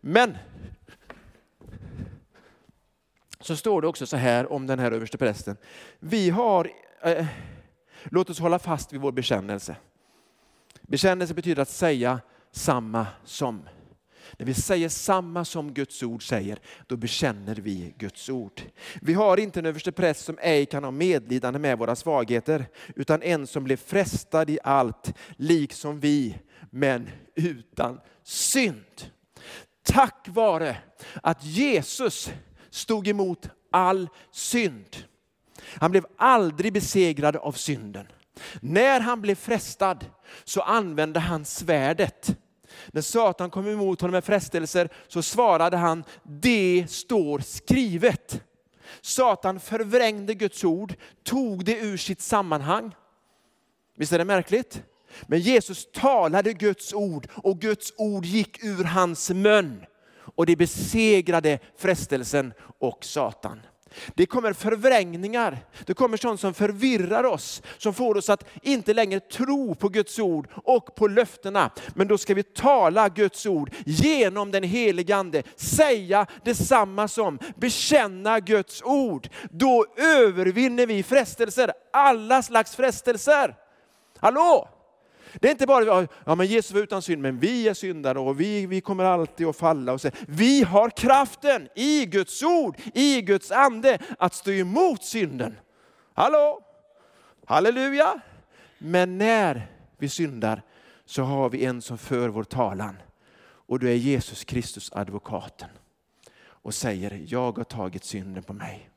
Men 0.01 0.37
så 3.39 3.55
står 3.55 3.81
det 3.81 3.87
också 3.87 4.05
så 4.05 4.17
här 4.17 4.51
om 4.51 4.67
den 4.67 4.79
här 4.79 4.91
översteprästen. 4.91 5.57
Vi 5.99 6.29
har, 6.29 6.71
eh, 7.01 7.25
låt 8.03 8.29
oss 8.29 8.39
hålla 8.39 8.59
fast 8.59 8.93
vid 8.93 9.01
vår 9.01 9.11
bekännelse. 9.11 9.75
Bekännelse 10.81 11.33
betyder 11.33 11.61
att 11.61 11.69
säga 11.69 12.19
samma 12.51 13.07
som. 13.23 13.67
När 14.37 14.45
vi 14.45 14.53
säger 14.53 14.89
samma 14.89 15.45
som 15.45 15.73
Guds 15.73 16.03
ord 16.03 16.27
säger, 16.27 16.59
då 16.87 16.97
bekänner 16.97 17.55
vi 17.55 17.93
Guds 17.97 18.29
ord. 18.29 18.61
Vi 19.01 19.13
har 19.13 19.39
inte 19.39 19.59
en 19.59 19.65
överstepräst 19.65 20.25
som 20.25 20.37
ej 20.41 20.65
kan 20.65 20.83
ha 20.83 20.91
medlidande 20.91 21.59
med 21.59 21.77
våra 21.77 21.95
svagheter, 21.95 22.65
utan 22.95 23.21
en 23.21 23.47
som 23.47 23.63
blev 23.63 23.77
frestad 23.77 24.49
i 24.49 24.59
allt, 24.63 25.13
liksom 25.37 25.99
vi, 25.99 26.37
men 26.69 27.09
utan 27.35 27.99
synd. 28.23 29.11
Tack 29.83 30.27
vare 30.27 30.77
att 31.23 31.43
Jesus 31.43 32.31
stod 32.69 33.07
emot 33.07 33.49
all 33.71 34.09
synd. 34.31 34.97
Han 35.63 35.91
blev 35.91 36.05
aldrig 36.17 36.73
besegrad 36.73 37.35
av 37.35 37.51
synden. 37.51 38.07
När 38.59 38.99
han 38.99 39.21
blev 39.21 39.35
frestad 39.35 40.05
så 40.43 40.61
använde 40.61 41.19
han 41.19 41.45
svärdet 41.45 42.37
när 42.87 43.01
Satan 43.01 43.49
kom 43.49 43.67
emot 43.67 44.01
honom 44.01 44.11
med 44.11 44.23
frestelser 44.23 44.89
så 45.07 45.21
svarade 45.21 45.77
han, 45.77 46.03
det 46.23 46.85
står 46.89 47.39
skrivet. 47.39 48.43
Satan 49.01 49.59
förvrängde 49.59 50.33
Guds 50.33 50.63
ord, 50.63 50.93
tog 51.23 51.65
det 51.65 51.79
ur 51.79 51.97
sitt 51.97 52.21
sammanhang. 52.21 52.95
Visst 53.97 54.13
är 54.13 54.17
det 54.17 54.25
märkligt? 54.25 54.83
Men 55.21 55.39
Jesus 55.39 55.87
talade 55.93 56.53
Guds 56.53 56.93
ord 56.93 57.27
och 57.35 57.59
Guds 57.59 57.93
ord 57.97 58.25
gick 58.25 58.63
ur 58.63 58.83
hans 58.83 59.29
mun. 59.29 59.85
Och 60.35 60.45
det 60.45 60.55
besegrade 60.55 61.59
frestelsen 61.77 62.53
och 62.79 63.05
Satan. 63.05 63.61
Det 64.15 64.25
kommer 64.25 64.53
förvrängningar, 64.53 65.57
det 65.85 65.93
kommer 65.93 66.17
sånt 66.17 66.39
som 66.39 66.53
förvirrar 66.53 67.23
oss, 67.23 67.61
som 67.77 67.93
får 67.93 68.17
oss 68.17 68.29
att 68.29 68.45
inte 68.61 68.93
längre 68.93 69.19
tro 69.19 69.75
på 69.75 69.89
Guds 69.89 70.19
ord 70.19 70.47
och 70.55 70.95
på 70.95 71.07
löftena. 71.07 71.71
Men 71.95 72.07
då 72.07 72.17
ska 72.17 72.33
vi 72.33 72.43
tala 72.43 73.09
Guds 73.09 73.45
ord 73.45 73.71
genom 73.85 74.51
den 74.51 74.63
helige 74.63 75.15
Ande, 75.15 75.43
säga 75.55 76.25
detsamma 76.43 77.07
som, 77.07 77.39
bekänna 77.55 78.39
Guds 78.39 78.81
ord. 78.83 79.29
Då 79.51 79.85
övervinner 79.97 80.85
vi 80.85 81.03
frestelser, 81.03 81.71
alla 81.93 82.41
slags 82.41 82.75
frestelser. 82.75 83.55
Hallå! 84.19 84.80
Det 85.39 85.47
är 85.47 85.51
inte 85.51 85.67
bara 85.67 86.07
ja, 86.25 86.35
men 86.35 86.47
Jesus 86.47 86.71
var 86.71 86.81
utan 86.81 87.01
synd, 87.01 87.21
men 87.21 87.39
vi 87.39 87.67
är 87.67 87.73
syndare 87.73 88.19
och 88.19 88.41
vi, 88.41 88.65
vi 88.65 88.81
kommer 88.81 89.03
alltid 89.03 89.47
att 89.47 89.55
falla. 89.55 89.93
Och 89.93 90.01
säga, 90.01 90.15
Vi 90.27 90.63
har 90.63 90.89
kraften 90.89 91.67
i 91.75 92.05
Guds 92.05 92.43
ord, 92.43 92.77
i 92.93 93.21
Guds 93.21 93.51
ande, 93.51 93.97
att 94.19 94.33
stå 94.33 94.51
emot 94.51 95.03
synden. 95.03 95.57
Hallå? 96.13 96.61
Halleluja! 97.45 98.21
Men 98.77 99.17
när 99.17 99.67
vi 99.97 100.09
syndar 100.09 100.61
så 101.05 101.23
har 101.23 101.49
vi 101.49 101.65
en 101.65 101.81
som 101.81 101.97
för 101.97 102.29
vår 102.29 102.43
talan. 102.43 102.95
Och 103.43 103.79
då 103.79 103.87
är 103.87 103.95
Jesus 103.95 104.43
Kristus 104.43 104.91
advokaten. 104.93 105.69
Och 106.43 106.73
säger, 106.73 107.23
jag 107.27 107.57
har 107.57 107.63
tagit 107.63 108.03
synden 108.03 108.43
på 108.43 108.53
mig. 108.53 108.89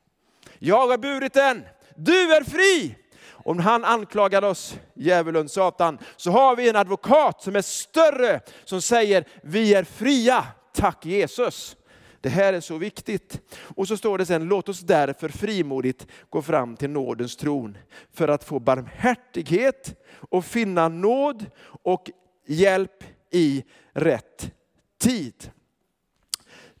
Jag 0.59 0.87
har 0.87 0.97
burit 0.97 1.33
den, 1.33 1.65
du 1.95 2.33
är 2.33 2.43
fri! 2.43 2.95
Om 3.31 3.59
han 3.59 3.85
anklagar 3.85 4.43
oss, 4.43 4.77
djävulen, 4.93 5.49
Satan, 5.49 5.97
så 6.15 6.31
har 6.31 6.55
vi 6.55 6.69
en 6.69 6.75
advokat 6.75 7.41
som 7.41 7.55
är 7.55 7.61
större, 7.61 8.39
som 8.65 8.81
säger 8.81 9.25
vi 9.41 9.73
är 9.73 9.83
fria, 9.83 10.45
tack 10.73 11.05
Jesus. 11.05 11.77
Det 12.21 12.29
här 12.29 12.53
är 12.53 12.61
så 12.61 12.77
viktigt. 12.77 13.41
Och 13.75 13.87
så 13.87 13.97
står 13.97 14.17
det 14.17 14.25
sen, 14.25 14.45
låt 14.45 14.69
oss 14.69 14.79
därför 14.79 15.29
frimodigt 15.29 16.07
gå 16.29 16.41
fram 16.41 16.77
till 16.77 16.89
nådens 16.89 17.35
tron 17.37 17.77
för 18.13 18.27
att 18.27 18.43
få 18.43 18.59
barmhärtighet 18.59 20.01
och 20.29 20.45
finna 20.45 20.87
nåd 20.87 21.45
och 21.65 22.11
hjälp 22.45 23.03
i 23.31 23.63
rätt 23.93 24.51
tid. 24.97 25.51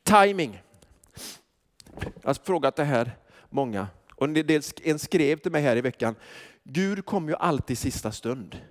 Timing. 0.03 0.61
Jag 2.21 2.29
har 2.29 2.33
frågat 2.33 2.75
det 2.75 2.83
här 2.83 3.11
många 3.49 3.87
och 4.15 4.27
en 4.83 4.99
skrev 4.99 5.37
till 5.37 5.51
mig 5.51 5.61
här 5.61 5.75
i 5.77 5.81
veckan, 5.81 6.15
Gud 6.63 7.05
kommer 7.05 7.29
ju 7.29 7.35
alltid 7.35 7.73
i 7.73 7.75
sista 7.75 8.11
stund. 8.11 8.61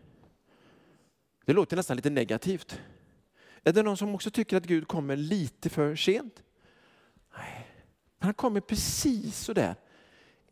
Det 1.44 1.52
låter 1.52 1.76
nästan 1.76 1.96
lite 1.96 2.10
negativt. 2.10 2.80
Är 3.64 3.72
det 3.72 3.82
någon 3.82 3.96
som 3.96 4.14
också 4.14 4.30
tycker 4.30 4.56
att 4.56 4.66
Gud 4.66 4.88
kommer 4.88 5.16
lite 5.16 5.68
för 5.68 5.96
sent? 5.96 6.42
Nej, 7.38 7.66
han 8.18 8.34
kommer 8.34 8.60
precis 8.60 9.38
så 9.38 9.52
där. 9.52 9.74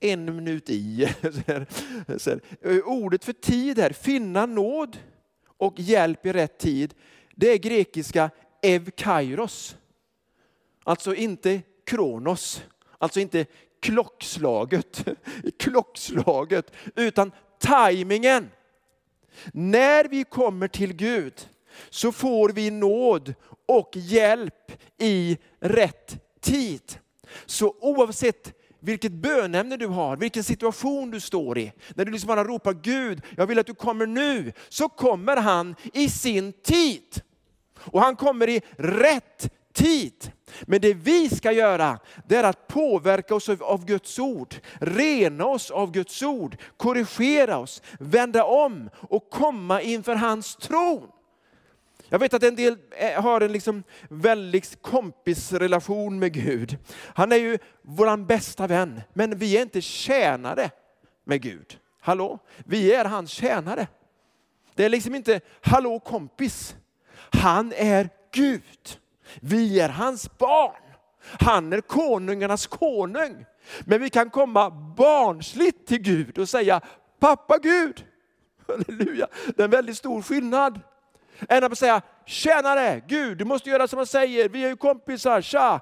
En 0.01 0.37
minut 0.37 0.71
i. 0.71 1.09
Ordet 2.85 3.25
för 3.25 3.33
tid 3.33 3.79
här, 3.79 3.93
finna 3.93 4.47
nåd 4.47 4.99
och 5.45 5.81
hjälp 5.81 6.27
i 6.27 6.33
rätt 6.33 6.59
tid, 6.59 6.95
det 7.35 7.49
är 7.49 7.59
grekiska 7.59 8.31
evkairos. 8.63 9.77
Alltså 10.85 11.15
inte 11.15 11.63
kronos, 11.85 12.65
alltså 12.99 13.21
inte 13.21 13.47
klockslaget, 13.83 15.09
klockslaget, 15.59 16.73
utan 16.97 17.33
tajmingen. 17.61 18.51
När 19.53 20.05
vi 20.05 20.25
kommer 20.25 20.69
till 20.69 20.93
Gud 20.93 21.49
så 21.91 22.13
får 22.13 22.49
vi 22.49 22.71
nåd 22.71 23.35
och 23.67 23.91
hjälp 23.95 24.73
i 24.99 25.39
rätt 25.61 26.19
tid. 26.41 26.99
Så 27.47 27.75
oavsett 27.81 28.53
vilket 28.81 29.13
bönämne 29.13 29.77
du 29.77 29.87
har, 29.87 30.17
vilken 30.17 30.45
situation 30.45 31.11
du 31.11 31.21
står 31.21 31.59
i. 31.59 31.73
När 31.95 32.05
du 32.05 32.13
liksom 32.13 32.29
bara 32.29 32.45
ropar 32.45 32.73
Gud, 32.73 33.23
jag 33.37 33.47
vill 33.47 33.59
att 33.59 33.67
du 33.67 33.75
kommer 33.75 34.07
nu, 34.07 34.53
så 34.69 34.89
kommer 34.89 35.37
han 35.37 35.77
i 35.93 36.09
sin 36.09 36.53
tid. 36.53 37.23
Och 37.79 38.01
han 38.01 38.17
kommer 38.17 38.49
i 38.49 38.63
rätt 38.77 39.51
tid. 39.73 40.33
Men 40.63 40.81
det 40.81 40.95
vi 40.95 41.29
ska 41.29 41.53
göra, 41.53 41.99
det 42.29 42.37
är 42.37 42.45
att 42.45 42.69
påverka 42.69 43.35
oss 43.35 43.49
av 43.49 43.85
Guds 43.85 44.19
ord, 44.19 44.55
rena 44.81 45.47
oss 45.47 45.71
av 45.71 45.93
Guds 45.93 46.23
ord, 46.23 46.57
korrigera 46.77 47.59
oss, 47.59 47.83
vända 47.99 48.45
om 48.45 48.91
och 48.95 49.31
komma 49.31 49.81
inför 49.81 50.15
hans 50.15 50.57
tron. 50.57 51.09
Jag 52.09 52.19
vet 52.19 52.35
att 52.35 52.43
en 52.43 52.57
del 52.57 52.77
eh, 52.91 53.23
har 53.23 53.41
en 53.41 53.53
liksom 53.53 53.83
väldigt 54.09 54.83
kompisrelation 54.83 56.19
med 56.19 56.33
Gud. 56.33 56.79
Han 57.15 57.33
är 57.33 57.37
ju 57.37 57.59
vår 57.83 58.17
bästa 58.17 58.67
vän, 58.67 59.01
men 59.13 59.39
vi 59.39 59.57
är 59.57 59.63
inte 59.63 59.81
tjänare 59.81 60.71
med 61.25 61.43
Gud. 61.43 61.79
Hallå? 62.01 62.39
Vi 62.65 62.95
är 62.95 63.05
hans 63.05 63.31
tjänare. 63.31 63.87
Det 64.75 64.85
är 64.85 64.89
liksom 64.89 65.15
inte, 65.15 65.41
hallå 65.61 66.01
kompis. 66.01 66.77
Han 67.15 67.73
är 67.77 68.11
Gud. 68.33 68.99
Vi 69.41 69.81
är 69.81 69.89
hans 69.89 70.39
barn. 70.39 70.83
Han 71.41 71.73
är 71.73 71.81
konungarnas 71.81 72.67
konung. 72.67 73.45
Men 73.81 74.03
vi 74.03 74.11
kan 74.11 74.31
komma 74.31 74.71
barnsligt 74.71 75.87
till 75.87 75.99
Gud 75.99 76.39
och 76.39 76.49
säga, 76.49 76.81
pappa 77.21 77.59
Gud. 77.59 78.05
Halleluja, 78.69 79.27
det 79.57 79.63
är 79.63 79.65
en 79.65 79.71
väldigt 79.71 79.97
stor 79.97 80.23
skillnad. 80.23 80.81
Än 81.49 81.65
att 81.65 81.79
säga, 81.79 82.03
tjänare, 82.27 83.03
Gud 83.09 83.39
du 83.39 83.45
måste 83.45 83.71
göra 83.71 83.89
som 83.89 83.97
han 83.97 84.07
säger, 84.07 84.49
vi 84.49 84.65
är 84.65 84.69
ju 84.69 84.77
kompisar, 84.77 85.41
tja. 85.41 85.81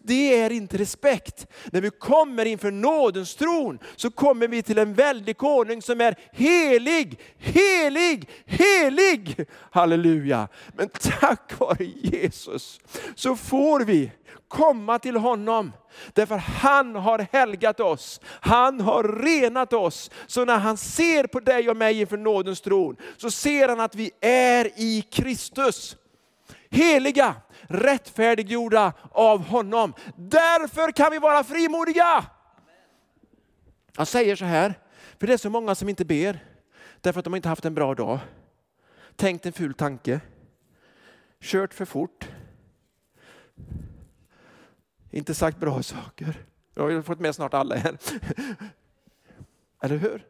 Det 0.00 0.40
är 0.40 0.50
inte 0.50 0.78
respekt. 0.78 1.46
När 1.72 1.80
vi 1.80 1.90
kommer 1.90 2.44
inför 2.44 2.70
nådens 2.70 3.34
tron 3.34 3.78
så 3.96 4.10
kommer 4.10 4.48
vi 4.48 4.62
till 4.62 4.78
en 4.78 4.94
väldig 4.94 5.36
konung 5.36 5.82
som 5.82 6.00
är 6.00 6.16
helig, 6.32 7.20
helig, 7.38 8.28
helig. 8.46 9.46
Halleluja. 9.70 10.48
Men 10.74 10.88
tack 10.88 11.58
vare 11.58 11.84
Jesus 11.84 12.80
så 13.14 13.36
får 13.36 13.80
vi 13.80 14.12
komma 14.48 14.98
till 14.98 15.16
honom. 15.16 15.72
Därför 16.12 16.36
han 16.36 16.94
har 16.94 17.26
helgat 17.32 17.80
oss, 17.80 18.20
han 18.26 18.80
har 18.80 19.02
renat 19.02 19.72
oss. 19.72 20.10
Så 20.26 20.44
när 20.44 20.58
han 20.58 20.76
ser 20.76 21.26
på 21.26 21.40
dig 21.40 21.70
och 21.70 21.76
mig 21.76 22.00
inför 22.00 22.16
nådens 22.16 22.60
tron 22.60 22.96
så 23.16 23.30
ser 23.30 23.68
han 23.68 23.80
att 23.80 23.94
vi 23.94 24.10
är 24.20 24.70
i 24.76 25.02
Kristus. 25.02 25.96
Heliga, 26.70 27.34
rättfärdiggjorda 27.62 28.92
av 29.10 29.46
honom. 29.46 29.94
Därför 30.16 30.92
kan 30.92 31.12
vi 31.12 31.18
vara 31.18 31.44
frimodiga. 31.44 32.24
Jag 33.96 34.06
säger 34.06 34.36
så 34.36 34.44
här, 34.44 34.74
för 35.20 35.26
det 35.26 35.32
är 35.32 35.36
så 35.36 35.50
många 35.50 35.74
som 35.74 35.88
inte 35.88 36.04
ber 36.04 36.38
därför 37.00 37.18
att 37.18 37.24
de 37.24 37.34
inte 37.34 37.48
haft 37.48 37.64
en 37.64 37.74
bra 37.74 37.94
dag. 37.94 38.18
Tänkt 39.16 39.46
en 39.46 39.52
ful 39.52 39.74
tanke, 39.74 40.20
kört 41.40 41.74
för 41.74 41.84
fort, 41.84 42.28
inte 45.18 45.34
sagt 45.34 45.58
bra 45.58 45.82
saker. 45.82 46.46
Jag 46.74 46.90
har 46.90 47.02
fått 47.02 47.20
med 47.20 47.34
snart 47.34 47.54
alla 47.54 47.76
här. 47.76 47.98
Eller 49.82 49.96
hur? 49.96 50.26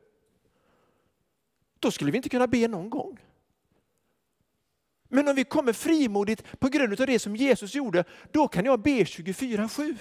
Då 1.79 1.91
skulle 1.91 2.11
vi 2.11 2.17
inte 2.17 2.29
kunna 2.29 2.47
be 2.47 2.69
någon 2.69 2.91
gång. 2.91 3.21
Men 5.09 5.29
om 5.29 5.35
vi 5.35 5.45
kommer 5.45 5.73
frimodigt 5.73 6.61
på 6.61 6.69
grund 6.69 7.01
av 7.01 7.07
det 7.07 7.19
som 7.19 7.37
Jesus 7.37 7.75
gjorde, 7.75 8.05
då 8.33 8.49
kan 8.49 8.65
jag 8.65 8.81
be 8.81 8.91
24-7. 8.91 9.97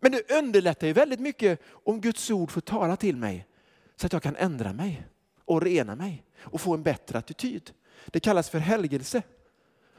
Men 0.00 0.12
det 0.12 0.30
underlättar 0.30 0.86
ju 0.86 0.92
väldigt 0.92 1.20
mycket 1.20 1.60
om 1.66 2.00
Guds 2.00 2.30
ord 2.30 2.50
får 2.50 2.60
tala 2.60 2.96
till 2.96 3.16
mig 3.16 3.46
så 3.96 4.06
att 4.06 4.12
jag 4.12 4.22
kan 4.22 4.36
ändra 4.36 4.72
mig 4.72 5.06
och 5.44 5.62
rena 5.62 5.96
mig 5.96 6.24
och 6.40 6.60
få 6.60 6.74
en 6.74 6.82
bättre 6.82 7.18
attityd. 7.18 7.70
Det 8.06 8.20
kallas 8.20 8.50
för 8.50 8.58
helgelse. 8.58 9.22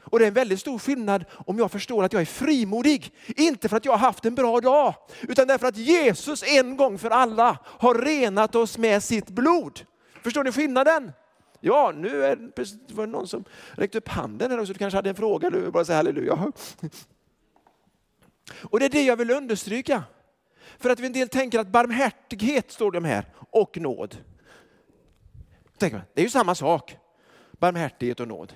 Och 0.02 0.18
det 0.18 0.24
är 0.24 0.28
en 0.28 0.34
väldigt 0.34 0.60
stor 0.60 0.78
skillnad 0.78 1.24
om 1.32 1.58
jag 1.58 1.70
förstår 1.70 2.04
att 2.04 2.12
jag 2.12 2.22
är 2.22 2.26
frimodig. 2.26 3.14
Inte 3.26 3.68
för 3.68 3.76
att 3.76 3.84
jag 3.84 3.92
har 3.92 3.98
haft 3.98 4.24
en 4.24 4.34
bra 4.34 4.60
dag, 4.60 4.94
utan 5.22 5.48
därför 5.48 5.66
att 5.66 5.76
Jesus 5.76 6.42
en 6.42 6.76
gång 6.76 6.98
för 6.98 7.10
alla 7.10 7.58
har 7.64 7.94
renat 7.94 8.54
oss 8.54 8.78
med 8.78 9.02
sitt 9.02 9.30
blod. 9.30 9.80
Förstår 10.22 10.44
ni 10.44 10.52
skillnaden? 10.52 11.12
Ja, 11.60 11.92
nu 11.96 12.24
är 12.24 12.36
det 12.88 12.94
var 12.94 13.06
någon 13.06 13.28
som 13.28 13.44
räckte 13.72 13.98
upp 13.98 14.08
handen 14.08 14.50
här 14.50 14.60
också. 14.60 14.72
Du 14.72 14.78
kanske 14.78 14.96
hade 14.96 15.10
en 15.10 15.16
fråga, 15.16 15.50
du 15.50 15.70
bara 15.70 15.84
säga 15.84 15.96
halleluja. 15.96 16.52
Och 18.62 18.78
det 18.78 18.84
är 18.84 18.90
det 18.90 19.02
jag 19.02 19.16
vill 19.16 19.30
understryka. 19.30 20.04
För 20.78 20.90
att 20.90 21.00
en 21.00 21.12
del 21.12 21.28
tänker 21.28 21.58
att 21.58 21.68
barmhärtighet 21.68 22.70
står 22.70 22.92
det 22.92 23.06
här, 23.06 23.24
och 23.50 23.78
nåd. 23.78 24.16
Det 25.78 25.92
är 26.14 26.22
ju 26.22 26.30
samma 26.30 26.54
sak, 26.54 26.96
barmhärtighet 27.52 28.20
och 28.20 28.28
nåd. 28.28 28.52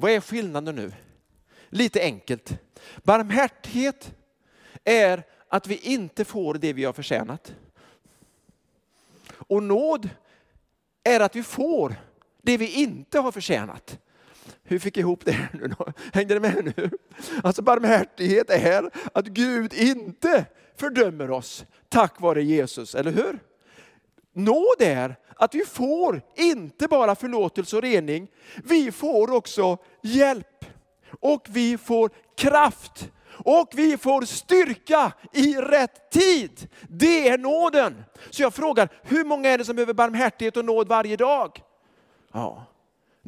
Vad 0.00 0.10
är 0.10 0.20
skillnaden 0.20 0.76
nu? 0.76 0.92
Lite 1.68 2.00
enkelt. 2.00 2.52
Barmhärtighet 2.96 4.14
är 4.84 5.22
att 5.48 5.66
vi 5.66 5.76
inte 5.76 6.24
får 6.24 6.54
det 6.54 6.72
vi 6.72 6.84
har 6.84 6.92
förtjänat. 6.92 7.54
Och 9.30 9.62
nåd 9.62 10.08
är 11.04 11.20
att 11.20 11.36
vi 11.36 11.42
får 11.42 11.94
det 12.42 12.56
vi 12.56 12.72
inte 12.72 13.18
har 13.18 13.32
förtjänat. 13.32 13.98
Hur 14.62 14.78
fick 14.78 14.96
jag 14.96 15.00
ihop 15.00 15.24
det 15.24 15.32
här 15.32 15.50
nu 15.52 15.68
då? 15.78 15.92
Hängde 16.12 16.34
det 16.34 16.40
med 16.40 16.72
nu? 16.76 16.90
Alltså 17.42 17.62
barmhärtighet 17.62 18.50
är 18.50 18.90
att 19.12 19.26
Gud 19.26 19.74
inte 19.74 20.44
fördömer 20.76 21.30
oss 21.30 21.64
tack 21.88 22.20
vare 22.20 22.42
Jesus, 22.42 22.94
eller 22.94 23.12
hur? 23.12 23.38
Nåd 24.32 24.80
är 24.80 25.16
att 25.38 25.54
vi 25.54 25.64
får 25.64 26.22
inte 26.36 26.88
bara 26.88 27.14
förlåtelse 27.14 27.76
och 27.76 27.82
rening, 27.82 28.28
vi 28.64 28.92
får 28.92 29.32
också 29.32 29.78
hjälp. 30.02 30.64
Och 31.20 31.46
vi 31.48 31.78
får 31.78 32.10
kraft. 32.36 33.10
Och 33.44 33.68
vi 33.74 33.96
får 33.96 34.22
styrka 34.22 35.12
i 35.32 35.54
rätt 35.54 36.10
tid. 36.10 36.68
Det 36.88 37.28
är 37.28 37.38
nåden. 37.38 38.04
Så 38.30 38.42
jag 38.42 38.54
frågar, 38.54 38.88
hur 39.02 39.24
många 39.24 39.48
är 39.48 39.58
det 39.58 39.64
som 39.64 39.76
behöver 39.76 39.94
barmhärtighet 39.94 40.56
och 40.56 40.64
nåd 40.64 40.88
varje 40.88 41.16
dag? 41.16 41.62
Ja, 42.32 42.66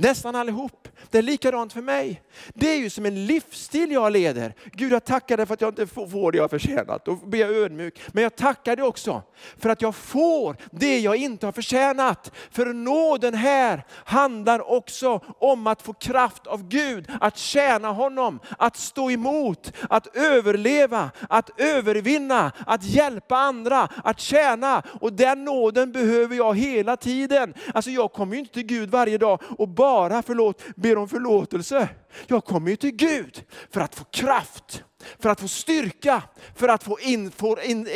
Nästan 0.00 0.34
allihop. 0.36 0.88
Det 1.10 1.18
är 1.18 1.22
likadant 1.22 1.72
för 1.72 1.82
mig. 1.82 2.22
Det 2.54 2.72
är 2.72 2.76
ju 2.76 2.90
som 2.90 3.06
en 3.06 3.26
livsstil 3.26 3.92
jag 3.92 4.12
leder. 4.12 4.54
Gud 4.72 4.92
jag 4.92 5.04
tackar 5.04 5.36
dig 5.36 5.46
för 5.46 5.54
att 5.54 5.60
jag 5.60 5.70
inte 5.70 5.86
får 5.86 6.32
det 6.32 6.38
jag 6.38 6.44
har 6.44 6.48
förtjänat. 6.48 7.04
Då 7.04 7.14
blir 7.14 7.40
jag 7.40 7.50
ödmjuk. 7.50 8.00
Men 8.08 8.22
jag 8.22 8.36
tackar 8.36 8.76
dig 8.76 8.84
också 8.84 9.22
för 9.58 9.68
att 9.68 9.82
jag 9.82 9.94
får 9.94 10.56
det 10.70 11.00
jag 11.00 11.16
inte 11.16 11.46
har 11.46 11.52
förtjänat. 11.52 12.32
För 12.50 12.66
nåden 12.66 13.34
här 13.34 13.86
handlar 14.04 14.70
också 14.70 15.20
om 15.38 15.66
att 15.66 15.82
få 15.82 15.92
kraft 15.92 16.46
av 16.46 16.68
Gud, 16.68 17.10
att 17.20 17.38
tjäna 17.38 17.88
honom, 17.92 18.40
att 18.58 18.76
stå 18.76 19.10
emot, 19.10 19.72
att 19.88 20.16
överleva, 20.16 21.10
att 21.28 21.60
övervinna, 21.60 22.52
att 22.66 22.84
hjälpa 22.84 23.36
andra, 23.36 23.88
att 24.04 24.20
tjäna. 24.20 24.82
Och 25.00 25.12
den 25.12 25.44
nåden 25.44 25.92
behöver 25.92 26.36
jag 26.36 26.58
hela 26.58 26.96
tiden. 26.96 27.54
Alltså 27.74 27.90
jag 27.90 28.12
kommer 28.12 28.34
ju 28.34 28.40
inte 28.40 28.54
till 28.54 28.66
Gud 28.66 28.90
varje 28.90 29.18
dag 29.18 29.42
och 29.58 29.68
bara 29.68 29.89
förlåt, 30.22 30.62
ber 30.76 30.98
om 30.98 31.08
förlåtelse. 31.08 31.88
Jag 32.26 32.44
kommer 32.44 32.70
ju 32.70 32.76
till 32.76 32.90
Gud 32.90 33.44
för 33.70 33.80
att 33.80 33.94
få 33.94 34.04
kraft, 34.04 34.84
för 35.18 35.30
att 35.30 35.40
få 35.40 35.48
styrka, 35.48 36.22
för 36.54 36.68
att 36.68 36.84
få 36.84 37.00
infor, 37.00 37.60
in, 37.60 37.88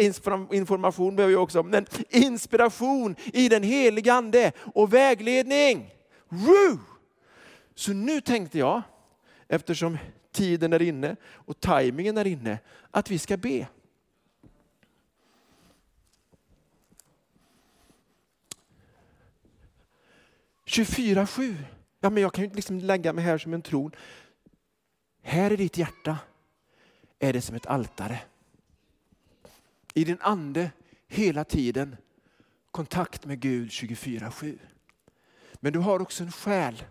information, 0.53 1.17
behöver 1.17 1.33
jag 1.33 1.43
också, 1.43 1.63
men 1.63 1.87
inspiration 2.09 3.17
i 3.25 3.49
den 3.49 3.63
heliga 3.63 4.15
Ande 4.15 4.53
och 4.75 4.95
vägledning. 4.95 5.91
Woo! 6.29 6.79
Så 7.75 7.93
nu 7.93 8.21
tänkte 8.21 8.59
jag, 8.59 8.83
eftersom 9.49 9.99
tiden 10.33 10.73
är 10.73 10.83
inne 10.83 11.17
och 11.33 11.61
tajmingen 11.61 12.19
är 12.19 12.27
inne, 12.27 12.59
att 12.91 13.11
vi 13.11 13.19
ska 13.19 13.37
be. 13.37 13.67
24-7. 20.67 21.74
Ja, 22.05 22.11
men 22.11 22.23
jag 22.23 22.33
kan 22.33 22.43
ju 22.43 22.45
inte 22.45 22.57
liksom 22.57 22.79
lägga 22.79 23.13
mig 23.13 23.25
här 23.25 23.39
som 23.39 23.55
en 23.55 23.63
tron. 23.63 23.91
Här 25.23 25.53
i 25.53 25.57
ditt 25.57 25.79
hjärta 25.79 26.19
är 27.19 27.33
det 27.33 27.41
som 27.41 27.57
ett 27.57 27.67
altare. 27.67 28.21
I 29.95 30.05
din 30.05 30.19
ande 30.21 30.71
hela 31.09 31.45
tiden 31.45 31.97
kontakt 32.71 33.27
med 33.27 33.41
Gud 33.41 33.69
24-7. 33.69 34.59
Men 35.55 35.73
du 35.73 35.79
har 35.79 36.01
också 36.03 36.25
en 36.25 36.33
själ 36.33 36.85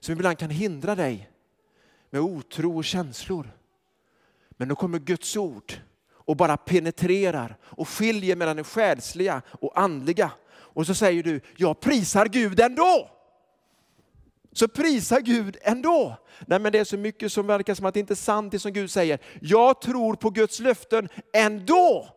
som 0.00 0.12
ibland 0.12 0.38
kan 0.38 0.50
hindra 0.50 0.94
dig 0.94 1.30
med 2.10 2.20
otro 2.20 2.76
och 2.76 2.84
känslor. 2.84 3.50
Men 4.50 4.68
då 4.68 4.74
kommer 4.74 4.98
Guds 4.98 5.36
ord 5.36 5.72
och 6.10 6.36
bara 6.36 6.56
penetrerar 6.56 7.56
och 7.62 7.88
skiljer 7.88 8.36
mellan 8.36 8.56
det 8.56 8.64
själsliga 8.64 9.42
och 9.50 9.80
andliga. 9.80 10.32
Och 10.48 10.86
så 10.86 10.94
säger 10.94 11.22
du, 11.22 11.40
jag 11.56 11.80
prisar 11.80 12.26
Gud 12.26 12.60
ändå. 12.60 13.15
Så 14.56 14.68
prisa 14.68 15.20
Gud 15.20 15.56
ändå. 15.62 16.16
Nej, 16.46 16.58
men 16.58 16.72
det 16.72 16.78
är 16.78 16.84
så 16.84 16.96
mycket 16.96 17.32
som 17.32 17.46
verkar 17.46 17.74
som 17.74 17.86
att 17.86 17.94
det 17.94 18.00
inte 18.00 18.12
är 18.12 18.14
sant 18.14 18.52
det 18.52 18.58
som 18.58 18.72
Gud 18.72 18.90
säger. 18.90 19.18
Jag 19.40 19.80
tror 19.80 20.14
på 20.14 20.30
Guds 20.30 20.60
löften 20.60 21.08
ändå. 21.32 22.08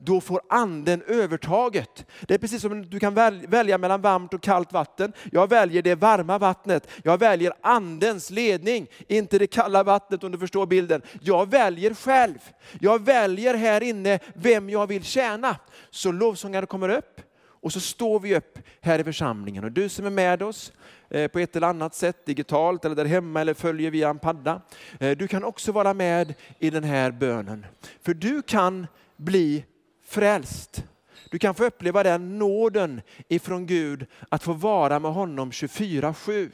Då 0.00 0.20
får 0.20 0.40
anden 0.48 1.02
övertaget. 1.02 2.06
Det 2.20 2.34
är 2.34 2.38
precis 2.38 2.62
som 2.62 2.90
du 2.90 3.00
kan 3.00 3.14
välja 3.48 3.78
mellan 3.78 4.00
varmt 4.00 4.34
och 4.34 4.42
kallt 4.42 4.72
vatten. 4.72 5.12
Jag 5.32 5.48
väljer 5.48 5.82
det 5.82 5.94
varma 5.94 6.38
vattnet. 6.38 6.88
Jag 7.02 7.18
väljer 7.18 7.52
andens 7.60 8.30
ledning, 8.30 8.86
inte 9.08 9.38
det 9.38 9.46
kalla 9.46 9.82
vattnet 9.82 10.24
om 10.24 10.32
du 10.32 10.38
förstår 10.38 10.66
bilden. 10.66 11.02
Jag 11.20 11.50
väljer 11.50 11.94
själv. 11.94 12.38
Jag 12.80 13.04
väljer 13.04 13.54
här 13.54 13.82
inne 13.82 14.18
vem 14.34 14.70
jag 14.70 14.86
vill 14.86 15.04
tjäna. 15.04 15.56
Så 15.90 16.12
lovsångaren 16.12 16.66
kommer 16.66 16.88
upp 16.88 17.20
och 17.60 17.72
så 17.72 17.80
står 17.80 18.20
vi 18.20 18.36
upp 18.36 18.58
här 18.80 18.98
i 18.98 19.04
församlingen. 19.04 19.64
Och 19.64 19.72
du 19.72 19.88
som 19.88 20.06
är 20.06 20.10
med 20.10 20.42
oss 20.42 20.72
Eh, 21.10 21.28
på 21.28 21.38
ett 21.38 21.56
eller 21.56 21.66
annat 21.66 21.94
sätt, 21.94 22.26
digitalt 22.26 22.84
eller 22.84 22.96
där 22.96 23.04
hemma 23.04 23.40
eller 23.40 23.54
följer 23.54 23.90
via 23.90 24.08
en 24.08 24.18
padda. 24.18 24.62
Eh, 25.00 25.16
du 25.16 25.28
kan 25.28 25.44
också 25.44 25.72
vara 25.72 25.94
med 25.94 26.34
i 26.58 26.70
den 26.70 26.84
här 26.84 27.10
bönen. 27.10 27.66
För 28.02 28.14
du 28.14 28.42
kan 28.42 28.86
bli 29.16 29.64
frälst. 30.04 30.84
Du 31.30 31.38
kan 31.38 31.54
få 31.54 31.64
uppleva 31.64 32.02
den 32.02 32.38
nåden 32.38 33.00
ifrån 33.28 33.66
Gud 33.66 34.06
att 34.28 34.42
få 34.42 34.52
vara 34.52 34.98
med 34.98 35.12
honom 35.12 35.50
24-7. 35.50 36.50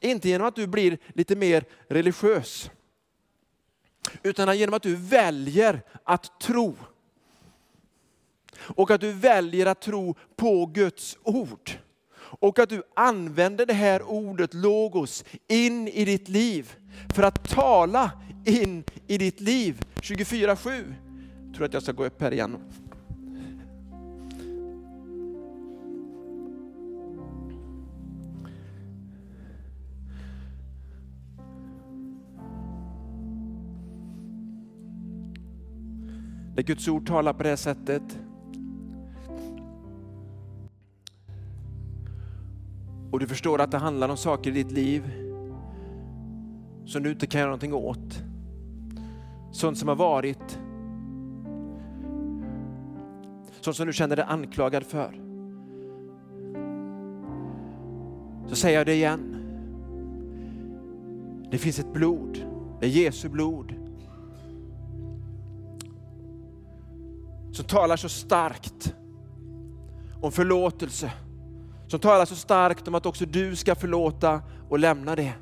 Inte 0.00 0.28
genom 0.28 0.46
att 0.46 0.56
du 0.56 0.66
blir 0.66 0.98
lite 1.14 1.36
mer 1.36 1.64
religiös. 1.88 2.70
Utan 4.22 4.58
genom 4.58 4.74
att 4.74 4.82
du 4.82 4.96
väljer 4.96 5.80
att 6.04 6.40
tro. 6.40 6.76
Och 8.58 8.90
att 8.90 9.00
du 9.00 9.12
väljer 9.12 9.66
att 9.66 9.80
tro 9.80 10.14
på 10.36 10.66
Guds 10.66 11.18
ord. 11.22 11.70
Och 12.30 12.58
att 12.58 12.68
du 12.68 12.82
använder 12.96 13.66
det 13.66 13.74
här 13.74 14.02
ordet 14.02 14.54
logos 14.54 15.24
in 15.48 15.88
i 15.88 16.04
ditt 16.04 16.28
liv 16.28 16.72
för 17.14 17.22
att 17.22 17.48
tala 17.48 18.10
in 18.44 18.84
i 19.06 19.18
ditt 19.18 19.40
liv 19.40 19.80
24-7. 19.94 20.94
Jag 21.46 21.54
tror 21.54 21.66
att 21.66 21.72
jag 21.72 21.82
ska 21.82 21.92
gå 21.92 22.04
upp 22.04 22.20
här 22.20 22.32
igen. 22.32 22.56
När 36.56 36.62
Guds 36.62 36.88
ord 36.88 37.06
talar 37.06 37.32
på 37.32 37.42
det 37.42 37.48
här 37.48 37.56
sättet 37.56 38.02
och 43.10 43.20
du 43.20 43.26
förstår 43.26 43.60
att 43.60 43.70
det 43.70 43.78
handlar 43.78 44.08
om 44.08 44.16
saker 44.16 44.50
i 44.50 44.52
ditt 44.52 44.72
liv 44.72 45.12
som 46.86 47.02
du 47.02 47.10
inte 47.10 47.26
kan 47.26 47.38
göra 47.38 47.50
någonting 47.50 47.74
åt. 47.74 48.22
Sånt 49.52 49.78
som 49.78 49.88
har 49.88 49.96
varit. 49.96 50.60
Sånt 53.60 53.76
som 53.76 53.86
du 53.86 53.92
känner 53.92 54.16
dig 54.16 54.24
anklagad 54.28 54.84
för. 54.84 55.20
Så 58.46 58.56
säger 58.56 58.78
jag 58.78 58.86
det 58.86 58.94
igen. 58.94 59.34
Det 61.50 61.58
finns 61.58 61.78
ett 61.78 61.92
blod, 61.92 62.44
det 62.80 62.86
är 62.86 62.90
Jesu 62.90 63.28
blod. 63.28 63.74
Som 67.52 67.64
talar 67.64 67.96
så 67.96 68.08
starkt 68.08 68.94
om 70.20 70.32
förlåtelse. 70.32 71.12
Som 71.88 72.00
talar 72.00 72.24
så 72.24 72.36
starkt 72.36 72.88
om 72.88 72.94
att 72.94 73.06
också 73.06 73.26
du 73.26 73.56
ska 73.56 73.74
förlåta 73.74 74.42
och 74.68 74.78
lämna 74.78 75.16
det. 75.16 75.32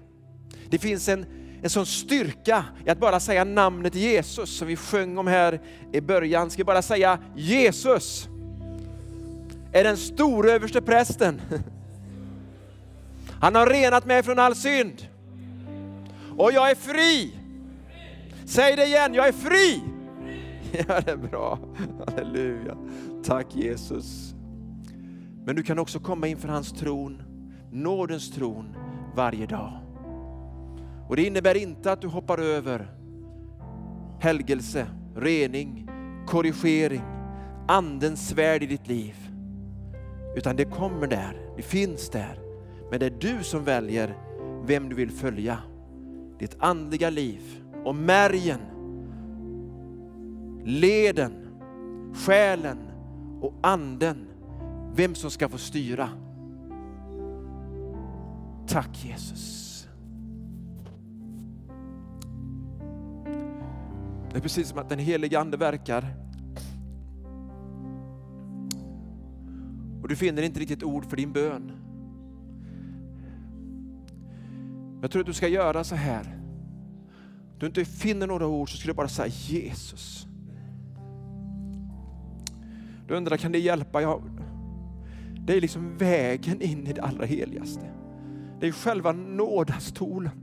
Det 0.70 0.78
finns 0.78 1.08
en, 1.08 1.26
en 1.62 1.70
sån 1.70 1.86
styrka 1.86 2.64
i 2.84 2.90
att 2.90 2.98
bara 2.98 3.20
säga 3.20 3.44
namnet 3.44 3.94
Jesus 3.94 4.58
som 4.58 4.68
vi 4.68 4.76
sjöng 4.76 5.18
om 5.18 5.26
här 5.26 5.60
i 5.92 6.00
början. 6.00 6.50
Ska 6.50 6.60
vi 6.60 6.64
bara 6.64 6.82
säga 6.82 7.18
Jesus 7.36 8.28
är 9.72 9.84
den 9.84 9.96
store 9.96 10.52
överste 10.52 10.82
prästen. 10.82 11.40
Han 13.40 13.54
har 13.54 13.66
renat 13.66 14.04
mig 14.04 14.22
från 14.22 14.38
all 14.38 14.54
synd. 14.54 15.06
Och 16.36 16.52
jag 16.52 16.70
är 16.70 16.74
fri. 16.74 17.34
Säg 18.44 18.76
det 18.76 18.86
igen, 18.86 19.14
jag 19.14 19.28
är 19.28 19.32
fri. 19.32 19.82
Ja, 20.88 21.00
det 21.00 21.10
är 21.10 21.16
bra. 21.16 21.58
Halleluja. 22.06 22.76
Tack 23.24 23.46
Jesus. 23.54 24.35
Men 25.46 25.56
du 25.56 25.62
kan 25.62 25.78
också 25.78 26.00
komma 26.00 26.26
inför 26.26 26.48
hans 26.48 26.72
tron, 26.72 27.22
nådens 27.70 28.30
tron, 28.30 28.76
varje 29.14 29.46
dag. 29.46 29.72
Och 31.08 31.16
det 31.16 31.26
innebär 31.26 31.54
inte 31.54 31.92
att 31.92 32.00
du 32.00 32.08
hoppar 32.08 32.38
över 32.38 32.90
helgelse, 34.20 34.86
rening, 35.16 35.90
korrigering, 36.26 37.02
andens 37.68 38.28
svärd 38.28 38.62
i 38.62 38.66
ditt 38.66 38.88
liv. 38.88 39.14
Utan 40.36 40.56
det 40.56 40.64
kommer 40.64 41.06
där, 41.06 41.50
det 41.56 41.62
finns 41.62 42.10
där. 42.10 42.38
Men 42.90 43.00
det 43.00 43.06
är 43.06 43.16
du 43.20 43.44
som 43.44 43.64
väljer 43.64 44.18
vem 44.64 44.88
du 44.88 44.94
vill 44.94 45.10
följa. 45.10 45.58
Ditt 46.38 46.56
andliga 46.58 47.10
liv 47.10 47.42
och 47.84 47.94
märgen, 47.94 48.60
leden, 50.64 51.32
själen 52.14 52.78
och 53.40 53.54
anden. 53.62 54.26
Vem 54.96 55.14
som 55.14 55.30
ska 55.30 55.48
få 55.48 55.58
styra. 55.58 56.08
Tack 58.66 59.04
Jesus. 59.04 59.88
Det 64.30 64.36
är 64.36 64.40
precis 64.40 64.68
som 64.68 64.78
att 64.78 64.88
den 64.88 64.98
helige 64.98 65.40
Ande 65.40 65.56
verkar. 65.56 66.14
Och 70.02 70.08
du 70.08 70.16
finner 70.16 70.42
inte 70.42 70.60
riktigt 70.60 70.82
ord 70.82 71.04
för 71.04 71.16
din 71.16 71.32
bön. 71.32 71.72
Jag 75.00 75.10
tror 75.10 75.20
att 75.20 75.26
du 75.26 75.32
ska 75.32 75.48
göra 75.48 75.84
så 75.84 75.94
här. 75.94 76.40
Om 77.52 77.58
du 77.58 77.66
inte 77.66 77.84
finner 77.84 78.26
några 78.26 78.46
ord 78.46 78.70
så 78.70 78.76
ska 78.76 78.88
du 78.88 78.94
bara 78.94 79.08
säga 79.08 79.28
Jesus. 79.28 80.26
Du 83.08 83.14
undrar, 83.14 83.36
kan 83.36 83.52
det 83.52 83.58
hjälpa? 83.58 84.02
Ja, 84.02 84.22
det 85.46 85.56
är 85.56 85.60
liksom 85.60 85.96
vägen 85.96 86.62
in 86.62 86.86
i 86.86 86.92
det 86.92 87.02
allra 87.02 87.26
heligaste. 87.26 87.90
Det 88.60 88.66
är 88.66 88.72
själva 88.72 89.12
nådastolen. 89.12 90.40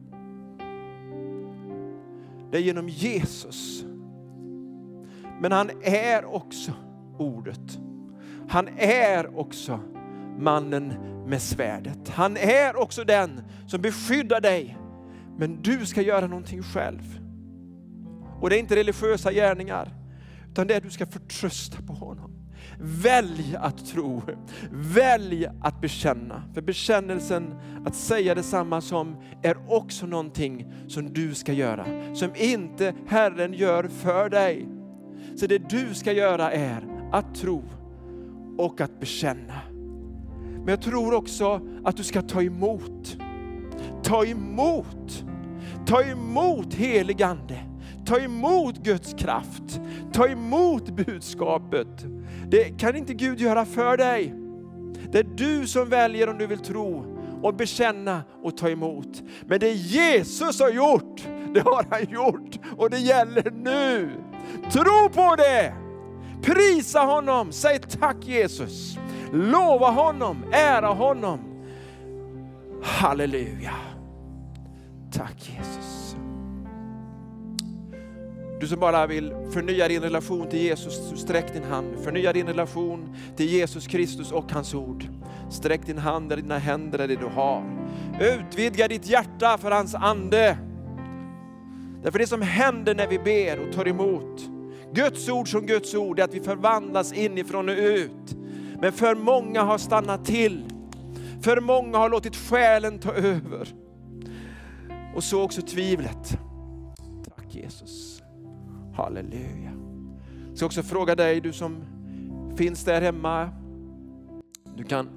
Det 2.52 2.58
är 2.58 2.62
genom 2.62 2.90
Jesus. 2.90 3.86
Men 5.42 5.52
han 5.52 5.70
är 5.84 6.26
också 6.26 6.72
ordet. 7.18 7.80
Han 8.50 8.68
är 8.78 9.40
också 9.40 9.80
mannen 10.40 10.94
med 11.28 11.42
svärdet. 11.42 12.10
Han 12.10 12.38
är 12.38 12.76
också 12.76 13.04
den 13.04 13.42
som 13.68 13.82
beskyddar 13.82 14.42
dig. 14.42 14.78
Men 15.38 15.62
du 15.62 15.86
ska 15.86 16.02
göra 16.02 16.28
någonting 16.28 16.64
själv. 16.64 17.20
Och 18.42 18.50
det 18.50 18.58
är 18.58 18.60
inte 18.60 18.76
religiösa 18.76 19.32
gärningar, 19.32 19.94
utan 20.52 20.68
det 20.68 20.74
är 20.74 20.78
att 20.78 20.84
du 20.84 20.90
ska 20.90 21.06
förtrösta 21.06 21.82
på 21.82 21.94
honom. 21.94 22.43
Välj 22.80 23.56
att 23.60 23.86
tro, 23.86 24.22
välj 24.72 25.48
att 25.62 25.82
bekänna. 25.82 26.44
För 26.54 26.62
bekännelsen, 26.62 27.56
att 27.86 27.96
säga 27.96 28.36
detsamma 28.36 28.82
som, 28.82 29.16
är 29.42 29.58
också 29.68 30.06
någonting 30.06 30.74
som 30.88 31.14
du 31.14 31.36
ska 31.36 31.54
göra. 31.54 31.86
Som 32.14 32.30
inte 32.36 32.94
Herren 33.08 33.54
gör 33.54 33.84
för 33.84 34.30
dig. 34.30 34.68
Så 35.36 35.48
det 35.48 35.70
du 35.70 35.94
ska 35.94 36.12
göra 36.12 36.52
är 36.52 36.86
att 37.12 37.36
tro 37.36 37.64
och 38.58 38.82
att 38.82 39.00
bekänna. 39.00 39.62
Men 40.54 40.68
jag 40.68 40.82
tror 40.82 41.14
också 41.14 41.62
att 41.84 41.98
du 41.98 42.04
ska 42.04 42.22
ta 42.22 42.42
emot. 42.42 43.18
Ta 44.04 44.26
emot. 44.26 45.26
Ta 45.86 46.04
emot 46.04 46.74
helig 46.74 47.24
Ande. 47.24 47.60
Ta 48.06 48.20
emot 48.20 48.78
Guds 48.78 49.14
kraft. 49.14 49.82
Ta 50.14 50.28
emot 50.28 50.90
budskapet. 50.90 52.06
Det 52.54 52.78
kan 52.78 52.96
inte 52.96 53.14
Gud 53.14 53.40
göra 53.40 53.66
för 53.66 53.98
dig. 53.98 54.34
Det 55.12 55.20
är 55.20 55.24
du 55.24 55.68
som 55.68 55.90
väljer 55.90 56.30
om 56.30 56.38
du 56.38 56.48
vill 56.48 56.60
tro 56.60 57.06
och 57.42 57.56
bekänna 57.56 58.24
och 58.44 58.58
ta 58.58 58.70
emot. 58.70 59.24
Men 59.46 59.60
det 59.60 59.72
Jesus 59.72 60.60
har 60.60 60.70
gjort, 60.70 61.28
det 61.54 61.60
har 61.60 61.86
han 61.90 62.10
gjort 62.10 62.60
och 62.78 62.90
det 62.90 62.98
gäller 62.98 63.52
nu. 63.52 64.10
Tro 64.72 65.10
på 65.14 65.36
det! 65.36 65.74
Prisa 66.42 67.00
honom, 67.00 67.52
säg 67.52 67.80
tack 67.80 68.18
Jesus. 68.26 68.98
Lova 69.32 69.90
honom, 69.90 70.44
ära 70.52 70.88
honom. 70.88 71.40
Halleluja. 72.84 73.74
Tack 75.12 75.50
Jesus. 75.58 75.93
Du 78.64 78.68
som 78.68 78.80
bara 78.80 79.08
vill 79.08 79.34
förnya 79.52 79.88
din 79.88 80.02
relation 80.02 80.50
till 80.50 80.60
Jesus, 80.60 81.20
sträck 81.20 81.54
din 81.54 81.64
hand. 81.64 81.96
Förnya 82.04 82.34
din 82.34 82.48
relation 82.48 83.16
till 83.36 83.46
Jesus 83.46 83.88
Kristus 83.88 84.32
och 84.32 84.52
hans 84.52 84.74
ord. 84.74 85.08
Sträck 85.50 85.86
din 85.86 85.98
hand 85.98 86.32
eller 86.32 86.42
dina 86.42 86.58
händer 86.58 87.00
eller 87.00 87.16
det 87.16 87.22
du 87.22 87.28
har. 87.28 87.64
Utvidga 88.22 88.88
ditt 88.88 89.08
hjärta 89.08 89.58
för 89.58 89.72
hans 89.72 89.96
ande. 89.96 90.58
Därför 92.04 92.20
det 92.20 92.28
som 92.28 92.42
händer 92.42 92.96
när 92.96 93.08
vi 93.08 93.20
ber 93.20 93.68
och 93.68 93.74
tar 93.74 93.88
emot 93.88 94.42
Guds 94.94 95.30
ord 95.30 95.52
som 95.52 95.66
Guds 95.66 95.94
ord 95.94 96.20
är 96.20 96.24
att 96.24 96.34
vi 96.34 96.40
förvandlas 96.40 97.14
inifrån 97.14 97.70
och 97.70 97.78
ut. 97.78 98.36
Men 98.82 98.92
för 98.92 99.16
många 99.16 99.64
har 99.64 99.78
stannat 99.78 100.26
till. 100.26 100.64
För 101.42 101.62
många 101.62 101.98
har 101.98 102.10
låtit 102.10 102.36
själen 102.36 103.00
ta 103.00 103.14
över. 103.14 103.68
Och 105.16 105.24
så 105.24 105.42
också 105.42 105.62
tvivlet. 105.62 106.38
Tack 107.36 107.56
Jesus. 107.56 108.03
Halleluja. 108.94 109.72
Jag 110.48 110.58
ska 110.58 110.66
också 110.66 110.84
fråga 110.84 111.16
dig, 111.16 111.42
du 111.42 111.54
som 111.54 111.84
finns 112.58 112.84
där 112.84 113.02
hemma. 113.02 113.50
Du 114.78 114.84
kan 114.84 115.10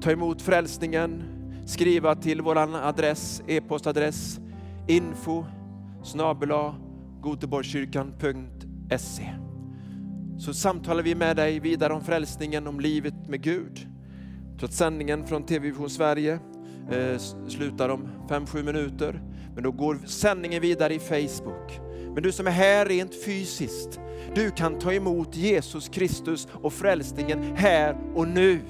ta 0.00 0.10
emot 0.10 0.42
frälsningen, 0.42 1.22
skriva 1.66 2.14
till 2.14 2.42
vår 2.42 2.76
adress, 2.76 3.42
e-postadress 3.46 4.40
info 4.88 5.44
snabela 6.02 6.74
goteborgskyrkan.se 7.20 9.30
så 10.40 10.54
samtalar 10.54 11.02
vi 11.02 11.14
med 11.14 11.36
dig 11.36 11.60
vidare 11.60 11.92
om 11.92 12.04
frälsningen, 12.04 12.66
om 12.66 12.80
livet 12.80 13.28
med 13.28 13.42
Gud. 13.42 13.86
Trots 14.58 14.76
sändningen 14.76 15.26
från 15.26 15.42
TV 15.42 15.68
Vision 15.68 15.90
Sverige 15.90 16.38
eh, 16.90 17.18
slutar 17.48 17.88
om 17.88 18.08
5-7 18.28 18.62
minuter, 18.62 19.22
men 19.54 19.62
då 19.62 19.72
går 19.72 19.98
sändningen 20.06 20.62
vidare 20.62 20.94
i 20.94 20.98
Facebook. 20.98 21.80
Men 22.14 22.22
du 22.22 22.32
som 22.32 22.46
är 22.46 22.50
här 22.50 22.86
rent 22.86 23.24
fysiskt, 23.24 24.00
du 24.34 24.50
kan 24.50 24.78
ta 24.78 24.92
emot 24.92 25.36
Jesus 25.36 25.88
Kristus 25.88 26.48
och 26.62 26.72
frälsningen 26.72 27.56
här 27.56 27.96
och 28.14 28.28
nu. 28.28 28.60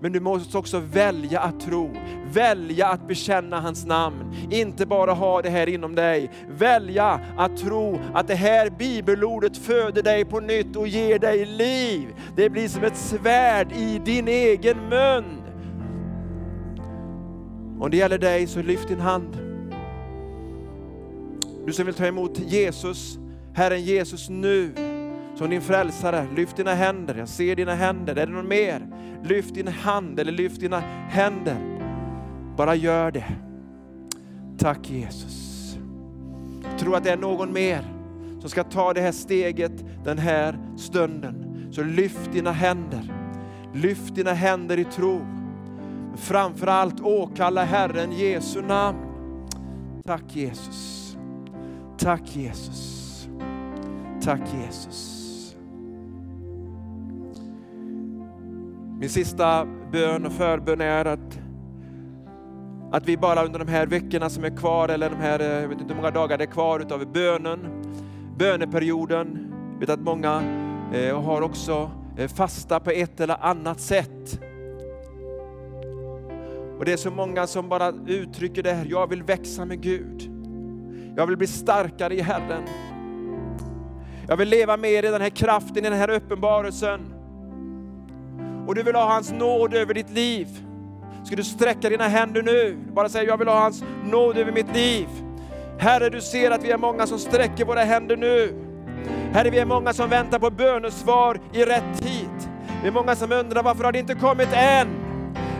Men 0.00 0.12
du 0.12 0.20
måste 0.20 0.58
också 0.58 0.78
välja 0.78 1.40
att 1.40 1.60
tro, 1.60 1.90
välja 2.32 2.86
att 2.86 3.08
bekänna 3.08 3.60
hans 3.60 3.86
namn. 3.86 4.34
Inte 4.50 4.86
bara 4.86 5.12
ha 5.12 5.42
det 5.42 5.50
här 5.50 5.68
inom 5.68 5.94
dig. 5.94 6.30
Välja 6.48 7.20
att 7.36 7.56
tro 7.56 8.00
att 8.14 8.28
det 8.28 8.34
här 8.34 8.70
bibelordet 8.70 9.56
föder 9.56 10.02
dig 10.02 10.24
på 10.24 10.40
nytt 10.40 10.76
och 10.76 10.88
ger 10.88 11.18
dig 11.18 11.46
liv. 11.46 12.08
Det 12.36 12.50
blir 12.50 12.68
som 12.68 12.84
ett 12.84 12.96
svärd 12.96 13.72
i 13.72 14.00
din 14.04 14.28
egen 14.28 14.88
mun. 14.88 15.42
Om 17.80 17.90
det 17.90 17.96
gäller 17.96 18.18
dig 18.18 18.46
så 18.46 18.62
lyft 18.62 18.88
din 18.88 19.00
hand. 19.00 19.47
Du 21.68 21.72
som 21.72 21.86
vill 21.86 21.94
ta 21.94 22.06
emot 22.06 22.38
Jesus, 22.38 23.18
Herren 23.54 23.84
Jesus 23.84 24.28
nu 24.28 24.72
som 25.34 25.50
din 25.50 25.62
frälsare. 25.62 26.26
Lyft 26.36 26.56
dina 26.56 26.74
händer, 26.74 27.14
jag 27.14 27.28
ser 27.28 27.56
dina 27.56 27.74
händer. 27.74 28.16
Är 28.16 28.26
det 28.26 28.32
någon 28.32 28.48
mer? 28.48 28.86
Lyft 29.24 29.54
din 29.54 29.68
hand 29.68 30.20
eller 30.20 30.32
lyft 30.32 30.60
dina 30.60 30.78
händer. 31.08 31.56
Bara 32.56 32.74
gör 32.74 33.10
det. 33.10 33.24
Tack 34.58 34.90
Jesus. 34.90 35.76
Jag 36.70 36.78
tror 36.78 36.96
att 36.96 37.04
det 37.04 37.10
är 37.10 37.16
någon 37.16 37.52
mer 37.52 37.84
som 38.40 38.50
ska 38.50 38.64
ta 38.64 38.92
det 38.92 39.00
här 39.00 39.12
steget 39.12 40.04
den 40.04 40.18
här 40.18 40.58
stunden. 40.76 41.68
Så 41.70 41.82
lyft 41.82 42.32
dina 42.32 42.52
händer. 42.52 43.14
Lyft 43.74 44.14
dina 44.14 44.32
händer 44.32 44.78
i 44.78 44.84
tro. 44.84 45.20
Framförallt 46.16 47.00
åkalla 47.00 47.64
Herren 47.64 48.12
Jesu 48.12 48.62
namn. 48.62 48.98
Tack 50.04 50.36
Jesus. 50.36 50.97
Tack 51.98 52.36
Jesus. 52.36 53.28
Tack 54.22 54.40
Jesus. 54.54 55.56
Min 59.00 59.08
sista 59.08 59.66
bön 59.92 60.26
och 60.26 60.32
förbön 60.32 60.80
är 60.80 61.04
att, 61.04 61.40
att 62.92 63.08
vi 63.08 63.16
bara 63.16 63.44
under 63.44 63.58
de 63.58 63.68
här 63.68 63.86
veckorna 63.86 64.30
som 64.30 64.44
är 64.44 64.56
kvar, 64.56 64.88
eller 64.88 65.10
de 65.10 65.16
här, 65.16 65.40
eh, 65.40 65.46
jag 65.46 65.68
vet 65.68 65.80
inte 65.80 65.94
hur 65.94 66.00
många 66.00 66.10
dagar 66.10 66.38
det 66.38 66.44
är 66.44 66.50
kvar 66.50 66.80
utav 66.80 67.12
bönen, 67.12 67.58
böneperioden. 68.38 69.52
Jag 69.72 69.80
vet 69.80 69.90
att 69.90 70.00
många 70.00 70.42
eh, 70.92 71.22
har 71.22 71.42
också 71.42 71.90
eh, 72.16 72.28
fasta 72.28 72.80
på 72.80 72.90
ett 72.90 73.20
eller 73.20 73.44
annat 73.44 73.80
sätt. 73.80 74.40
Och 76.78 76.84
det 76.84 76.92
är 76.92 76.96
så 76.96 77.10
många 77.10 77.46
som 77.46 77.68
bara 77.68 77.92
uttrycker 78.06 78.62
det 78.62 78.72
här, 78.72 78.86
jag 78.90 79.06
vill 79.06 79.22
växa 79.22 79.64
med 79.64 79.80
Gud. 79.80 80.37
Jag 81.18 81.26
vill 81.26 81.36
bli 81.36 81.46
starkare 81.46 82.14
i 82.14 82.20
Herren. 82.20 82.62
Jag 84.28 84.36
vill 84.36 84.48
leva 84.48 84.76
mer 84.76 85.04
i 85.04 85.08
den 85.08 85.20
här 85.20 85.30
kraften, 85.30 85.76
i 85.76 85.80
den 85.80 85.98
här 85.98 86.10
uppenbarelsen 86.10 87.00
och 88.66 88.74
du 88.74 88.82
vill 88.82 88.94
ha 88.94 89.12
hans 89.12 89.32
nåd 89.32 89.74
över 89.74 89.94
ditt 89.94 90.10
liv. 90.10 90.48
Ska 91.24 91.36
du 91.36 91.44
sträcka 91.44 91.88
dina 91.88 92.08
händer 92.08 92.42
nu, 92.42 92.78
bara 92.94 93.08
säga 93.08 93.24
jag 93.24 93.36
vill 93.36 93.48
ha 93.48 93.60
hans 93.60 93.84
nåd 94.04 94.38
över 94.38 94.52
mitt 94.52 94.74
liv. 94.74 95.08
Herre, 95.78 96.08
du 96.08 96.20
ser 96.20 96.50
att 96.50 96.64
vi 96.64 96.70
är 96.70 96.78
många 96.78 97.06
som 97.06 97.18
sträcker 97.18 97.64
våra 97.64 97.80
händer 97.80 98.16
nu. 98.16 98.54
Herre, 99.32 99.50
vi 99.50 99.58
är 99.58 99.66
många 99.66 99.92
som 99.92 100.10
väntar 100.10 100.38
på 100.38 100.50
bönesvar 100.50 101.40
i 101.52 101.64
rätt 101.64 102.02
tid. 102.02 102.50
Vi 102.82 102.88
är 102.88 102.92
många 102.92 103.16
som 103.16 103.32
undrar 103.32 103.62
varför 103.62 103.84
har 103.84 103.92
det 103.92 103.98
inte 103.98 104.14
kommit 104.14 104.48
än? 104.52 104.88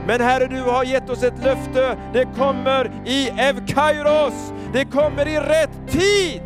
Men 0.07 0.21
Herre, 0.21 0.47
du 0.47 0.63
har 0.63 0.85
gett 0.85 1.11
oss 1.11 1.23
ett 1.23 1.45
löfte. 1.45 1.99
Det 2.13 2.25
kommer 2.25 2.91
i 3.07 3.29
Evkairos. 3.29 4.53
Det 4.73 4.85
kommer 4.85 5.29
i 5.29 5.39
rätt 5.39 5.89
tid. 5.89 6.43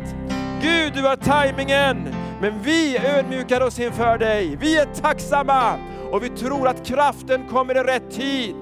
Gud, 0.61 0.93
du 0.93 1.01
har 1.01 1.15
tajmingen. 1.15 2.15
Men 2.41 2.61
vi 2.61 2.97
ödmjukar 2.97 3.61
oss 3.61 3.79
inför 3.79 4.17
dig. 4.17 4.57
Vi 4.59 4.77
är 4.77 4.85
tacksamma 4.85 5.73
och 6.11 6.23
vi 6.23 6.29
tror 6.29 6.67
att 6.67 6.85
kraften 6.85 7.47
kommer 7.49 7.77
i 7.77 7.83
rätt 7.83 8.11
tid. 8.11 8.55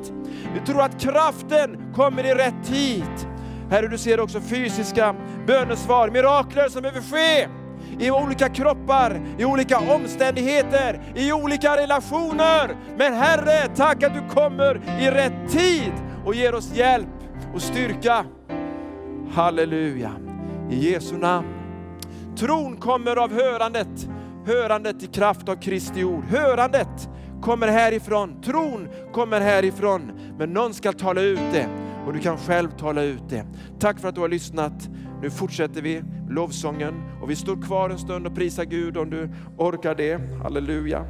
Vi 0.53 0.59
tror 0.65 0.81
att 0.81 1.01
kraften 1.01 1.93
kommer 1.95 2.25
i 2.25 2.33
rätt 2.33 2.65
tid. 2.65 3.27
Herre, 3.69 3.87
du 3.87 3.97
ser 3.97 4.19
också 4.19 4.41
fysiska 4.41 5.15
bönesvar, 5.47 6.09
mirakler 6.09 6.69
som 6.69 6.81
behöver 6.81 7.01
ske 7.01 7.47
i 7.99 8.11
olika 8.11 8.49
kroppar, 8.49 9.21
i 9.37 9.45
olika 9.45 9.79
omständigheter, 9.79 11.01
i 11.15 11.33
olika 11.33 11.77
relationer. 11.77 12.75
Men 12.97 13.13
Herre, 13.13 13.67
tack 13.75 14.03
att 14.03 14.13
du 14.13 14.35
kommer 14.35 14.81
i 15.01 15.11
rätt 15.11 15.51
tid 15.51 15.93
och 16.25 16.35
ger 16.35 16.55
oss 16.55 16.73
hjälp 16.73 17.07
och 17.53 17.61
styrka. 17.61 18.25
Halleluja, 19.33 20.11
i 20.71 20.91
Jesu 20.91 21.17
namn. 21.17 21.47
Tron 22.37 22.77
kommer 22.77 23.15
av 23.15 23.33
hörandet, 23.33 24.09
hörandet 24.45 25.03
i 25.03 25.07
kraft 25.07 25.49
av 25.49 25.55
Kristi 25.55 26.03
ord. 26.03 26.23
Hörandet 26.23 27.09
kommer 27.41 27.67
härifrån, 27.67 28.41
tron 28.41 28.87
kommer 29.13 29.41
härifrån. 29.41 30.11
Men 30.37 30.53
någon 30.53 30.73
ska 30.73 30.91
tala 30.91 31.21
ut 31.21 31.39
det 31.53 31.67
och 32.07 32.13
du 32.13 32.19
kan 32.19 32.37
själv 32.37 32.69
tala 32.71 33.03
ut 33.03 33.29
det. 33.29 33.45
Tack 33.79 33.99
för 33.99 34.07
att 34.07 34.15
du 34.15 34.21
har 34.21 34.29
lyssnat. 34.29 34.89
Nu 35.21 35.31
fortsätter 35.31 35.81
vi 35.81 36.03
lovsången 36.29 36.93
och 37.21 37.29
vi 37.29 37.35
står 37.35 37.61
kvar 37.61 37.89
en 37.89 37.99
stund 37.99 38.27
och 38.27 38.35
prisar 38.35 38.65
Gud 38.65 38.97
om 38.97 39.09
du 39.09 39.29
orkar 39.57 39.95
det. 39.95 40.19
Halleluja. 40.43 41.05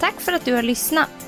Tack 0.00 0.20
för 0.20 0.32
att 0.32 0.44
du 0.44 0.54
har 0.54 0.62
lyssnat. 0.62 1.27